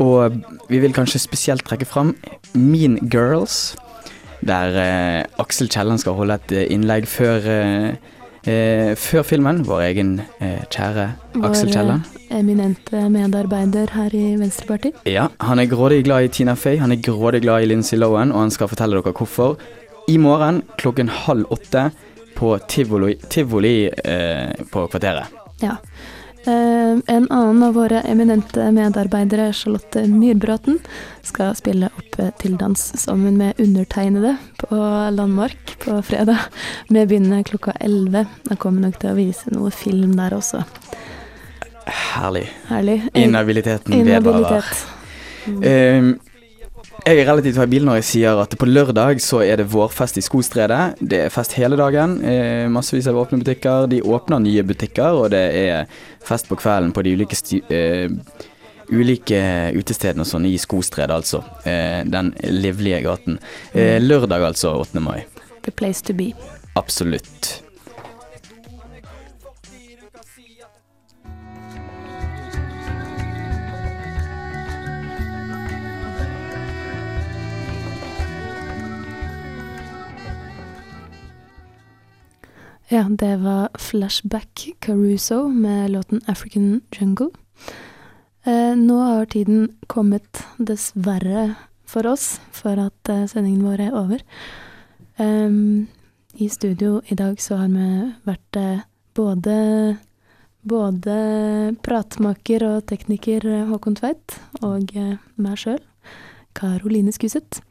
Og 0.00 0.38
vi 0.70 0.80
vil 0.80 0.94
kanskje 0.96 1.20
spesielt 1.20 1.66
trekke 1.68 1.86
fram 1.86 2.14
Mean 2.56 2.96
Girls, 3.12 3.74
der 4.42 4.76
eh, 4.82 5.24
Aksel 5.42 5.68
Kielland 5.72 6.00
skal 6.02 6.16
holde 6.18 6.34
et 6.40 6.52
eh, 6.52 6.66
innlegg 6.74 7.06
før, 7.10 7.46
eh, 7.46 7.94
eh, 8.46 8.92
før 8.98 9.22
filmen. 9.26 9.62
Vår 9.68 9.84
egen 9.90 10.16
eh, 10.40 10.62
kjære 10.72 11.08
Aksel 11.42 11.68
Vår, 11.68 11.72
Kielland. 11.76 12.08
eh, 12.30 12.38
eminente 12.40 13.04
medarbeider 13.12 13.92
her 13.94 14.14
i 14.16 14.24
Venstrepartiet. 14.40 15.02
Ja, 15.06 15.28
han 15.40 15.58
er 15.62 15.68
grådig 15.70 16.02
glad 16.06 16.24
i 16.24 16.32
Tina 16.32 16.54
Fey, 16.58 16.78
han 16.80 16.92
er 16.92 17.02
grådig 17.04 17.42
glad 17.44 17.62
i 17.62 17.70
Lindsay 17.70 17.98
Lohan, 18.00 18.32
og 18.32 18.40
han 18.46 18.50
skal 18.54 18.70
fortelle 18.72 18.98
dere 18.98 19.12
hvorfor. 19.14 19.58
I 20.08 20.16
morgen 20.18 20.62
klokken 20.80 21.08
halv 21.08 21.46
åtte 21.54 21.90
på 22.34 22.56
tivoli, 22.68 23.14
tivoli 23.30 23.76
eh, 24.04 24.50
på 24.72 24.86
Kvarteret. 24.90 25.30
Ja. 25.62 25.76
Eh, 26.46 26.98
en 27.06 27.26
annen 27.30 27.62
av 27.62 27.74
våre 27.74 28.00
eminente 28.00 28.64
medarbeidere, 28.72 29.52
Charlotte 29.52 30.06
Myrbråten, 30.06 30.80
skal 31.22 31.54
spille 31.54 31.86
opp 31.86 32.18
eh, 32.18 32.32
til 32.42 32.56
dans 32.58 32.82
sammen 32.98 33.36
med 33.38 33.60
undertegnede 33.62 34.34
på 34.58 34.78
Landmark 35.14 35.76
på 35.84 36.00
fredag. 36.02 36.48
Vi 36.88 37.06
begynner 37.06 37.44
klokka 37.46 37.76
11. 37.80 38.26
Da 38.48 38.58
kommer 38.58 38.88
nok 38.88 38.98
til 38.98 39.12
å 39.12 39.18
vise 39.20 39.54
noe 39.54 39.70
film 39.70 40.16
der 40.18 40.34
også. 40.34 40.64
Herlig. 41.86 42.48
Herlig. 42.70 42.98
Inhabiliteten 43.14 44.02
vedvarer. 44.02 44.42
Inhabilitet. 44.42 44.84
Mm. 45.46 45.62
Eh, 45.62 46.31
jeg 47.02 47.18
er 47.18 47.26
relativt 47.26 47.58
habil 47.58 47.82
når 47.86 47.98
jeg 47.98 48.06
sier 48.06 48.38
at 48.38 48.52
på 48.58 48.66
lørdag 48.68 49.18
så 49.24 49.40
er 49.42 49.58
det 49.58 49.66
vårfest 49.72 50.20
i 50.20 50.22
Skostredet. 50.22 51.00
Det 51.00 51.24
er 51.24 51.32
fest 51.34 51.56
hele 51.58 51.78
dagen. 51.80 52.18
Eh, 52.22 52.68
massevis 52.70 53.08
av 53.10 53.18
åpne 53.18 53.40
butikker. 53.42 53.88
De 53.90 53.98
åpner 54.06 54.44
nye 54.44 54.62
butikker, 54.66 55.18
og 55.24 55.32
det 55.34 55.42
er 55.64 55.90
fest 56.22 56.46
på 56.50 56.58
kvelden 56.60 56.92
på 56.94 57.02
de 57.02 57.16
ulike, 57.16 57.58
eh, 57.74 58.06
ulike 58.92 59.42
utestedene 59.74 60.22
og 60.22 60.30
sånn 60.30 60.46
i 60.46 60.54
Skostredet, 60.62 61.16
altså. 61.16 61.42
Eh, 61.66 62.04
den 62.06 62.30
livlige 62.46 63.02
gaten. 63.08 63.40
Eh, 63.74 63.98
lørdag, 63.98 64.46
altså. 64.52 64.76
8. 64.78 65.02
mai. 65.02 65.24
The 65.62 65.74
place 65.74 66.02
to 66.06 66.14
be. 66.14 66.32
Absolutt. 66.76 67.62
Ja, 82.92 83.06
det 83.08 83.36
var 83.36 83.68
Flashback 83.78 84.70
Caruso 84.78 85.48
med 85.48 85.90
låten 85.90 86.20
African 86.26 86.80
Jungle. 86.90 87.28
Eh, 88.44 88.76
nå 88.76 88.98
har 89.00 89.26
tiden 89.26 89.78
kommet, 89.86 90.42
dessverre 90.58 91.54
for 91.86 92.06
oss, 92.06 92.40
for 92.52 92.76
at 92.76 93.08
eh, 93.08 93.24
sendingen 93.30 93.64
vår 93.64 93.80
er 93.86 93.96
over. 93.96 94.20
Em, 95.16 95.86
I 96.36 96.50
studio 96.52 97.00
i 97.08 97.16
dag 97.16 97.40
så 97.40 97.62
har 97.62 97.72
vi 97.72 97.86
vært 98.28 98.60
eh, 98.60 98.84
både 99.16 99.56
både 100.68 101.16
pratmaker 101.80 102.66
og 102.68 102.84
tekniker 102.92 103.48
eh, 103.48 103.64
Håkon 103.72 103.96
Tveit, 104.02 104.36
og 104.60 104.92
eh, 104.92 105.16
meg 105.40 105.64
sjøl, 105.64 105.80
Karoline 106.52 107.16
Skuseth. 107.16 107.64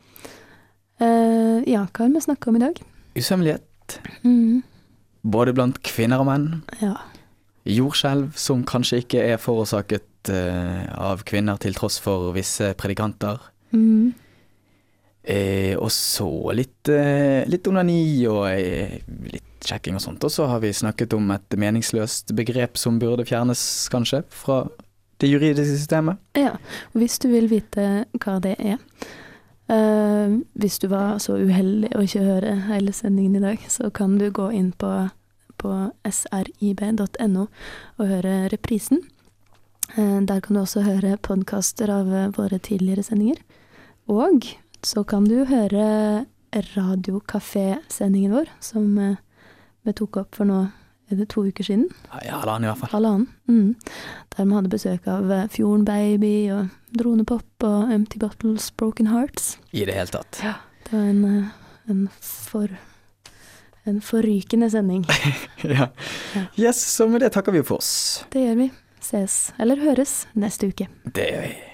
Eh, 0.97 1.61
ja, 1.69 1.85
hva 1.85 2.07
har 2.09 2.17
vi 2.17 2.25
snakka 2.25 2.49
om 2.49 2.57
i 2.57 2.65
dag? 2.65 2.83
Usømmelighet. 3.13 3.99
Mhm, 4.25 4.63
Både 5.21 5.53
blant 5.53 5.81
kvinner 5.85 6.23
og 6.23 6.29
menn. 6.31 6.51
ja. 6.81 6.95
Jordskjelv 7.61 8.31
som 8.41 8.63
kanskje 8.65 9.03
ikke 9.03 9.19
er 9.21 9.37
forårsaket 9.37 10.31
uh, 10.33 10.81
av 10.97 11.21
kvinner, 11.29 11.59
til 11.61 11.75
tross 11.77 11.99
for 12.01 12.31
visse 12.33 12.71
predikanter. 12.73 13.37
Mm. 13.69 14.15
Eh, 15.23 15.75
og 15.77 15.91
så 15.93 16.27
litt, 16.57 16.89
eh, 16.89 17.45
litt 17.45 17.67
onani 17.69 18.25
og 18.25 18.47
eh, 18.49 18.97
litt 19.29 19.67
sjekking 19.67 19.99
og 19.99 20.01
sånt. 20.01 20.23
Og 20.25 20.33
så 20.33 20.47
har 20.49 20.63
vi 20.63 20.73
snakket 20.73 21.13
om 21.13 21.29
et 21.35 21.57
meningsløst 21.61 22.33
begrep 22.37 22.79
som 22.81 22.97
burde 23.01 23.27
fjernes, 23.29 23.61
kanskje, 23.93 24.23
fra 24.33 24.63
det 25.21 25.29
juridiske 25.29 25.77
systemet. 25.77 26.17
Ja, 26.39 26.55
og 26.93 27.03
hvis 27.03 27.19
du 27.21 27.29
vil 27.29 27.51
vite 27.51 28.07
hva 28.17 28.39
det 28.41 28.55
er 28.57 28.81
eh, 29.71 30.35
Hvis 30.53 30.79
du 30.79 30.87
var 30.91 31.19
så 31.23 31.37
uheldig 31.39 31.93
å 31.95 32.03
ikke 32.05 32.25
høre 32.25 32.55
hele 32.67 32.93
sendingen 32.93 33.39
i 33.39 33.45
dag, 33.45 33.63
så 33.69 33.89
kan 33.89 34.17
du 34.19 34.29
gå 34.31 34.49
inn 34.55 34.71
på, 34.71 34.91
på 35.61 35.71
srib.no 36.05 37.47
og 37.47 38.05
høre 38.05 38.35
reprisen. 38.53 39.01
Uh, 39.97 40.21
der 40.23 40.39
kan 40.39 40.55
du 40.55 40.61
også 40.61 40.85
høre 40.85 41.17
podkaster 41.19 41.91
av 41.91 42.11
eh, 42.15 42.29
våre 42.37 42.59
tidligere 42.59 43.03
sendinger. 43.03 43.41
Og 44.07 44.45
så 44.83 45.03
kan 45.03 45.25
du 45.27 45.43
høre 45.45 46.25
Radiokafé-sendingen 46.51 48.33
vår, 48.35 48.49
som 48.59 48.87
vi 49.87 49.93
tok 49.95 50.17
opp 50.19 50.35
for 50.35 50.49
nå 50.49 50.65
er 51.11 51.21
det 51.21 51.29
to 51.33 51.43
uker 51.47 51.65
siden. 51.67 51.87
Ja, 52.25 52.41
halvannen 52.41 52.67
i 52.67 52.71
hvert 52.71 52.81
fall. 52.83 52.93
Halvannen. 52.95 53.27
Mm. 53.47 53.75
Der 54.35 54.45
vi 54.45 54.57
hadde 54.57 54.71
besøk 54.73 55.09
av 55.11 55.31
eh, 55.31 55.47
Fjorden 55.51 55.85
Baby 55.87 56.35
og 56.55 56.69
Dronepop 56.97 57.67
og 57.67 57.91
Empty 57.93 58.21
Bottles 58.21 58.69
Broken 58.77 59.11
Hearts. 59.11 59.57
I 59.71 59.85
det 59.87 59.97
hele 59.97 60.13
tatt. 60.13 60.41
Ja. 60.43 60.55
Det 60.87 60.95
var 60.95 61.09
en, 61.09 61.25
eh, 61.25 61.91
en 61.91 62.07
for... 62.21 62.79
En 63.89 63.97
forrykende 64.05 64.67
sending. 64.69 65.07
ja. 65.65 65.87
Ja. 66.35 66.43
Yes, 66.53 66.83
så 66.85 67.07
med 67.09 67.23
det 67.25 67.31
takker 67.33 67.51
vi 67.55 67.63
for 67.65 67.81
oss. 67.81 68.21
Det 68.29 68.43
gjør 68.43 68.59
vi. 68.59 68.67
Ses, 69.01 69.39
eller 69.57 69.81
høres, 69.81 70.27
neste 70.37 70.69
uke. 70.69 70.85
Det 71.09 71.25
gjør 71.31 71.47
vi. 71.47 71.70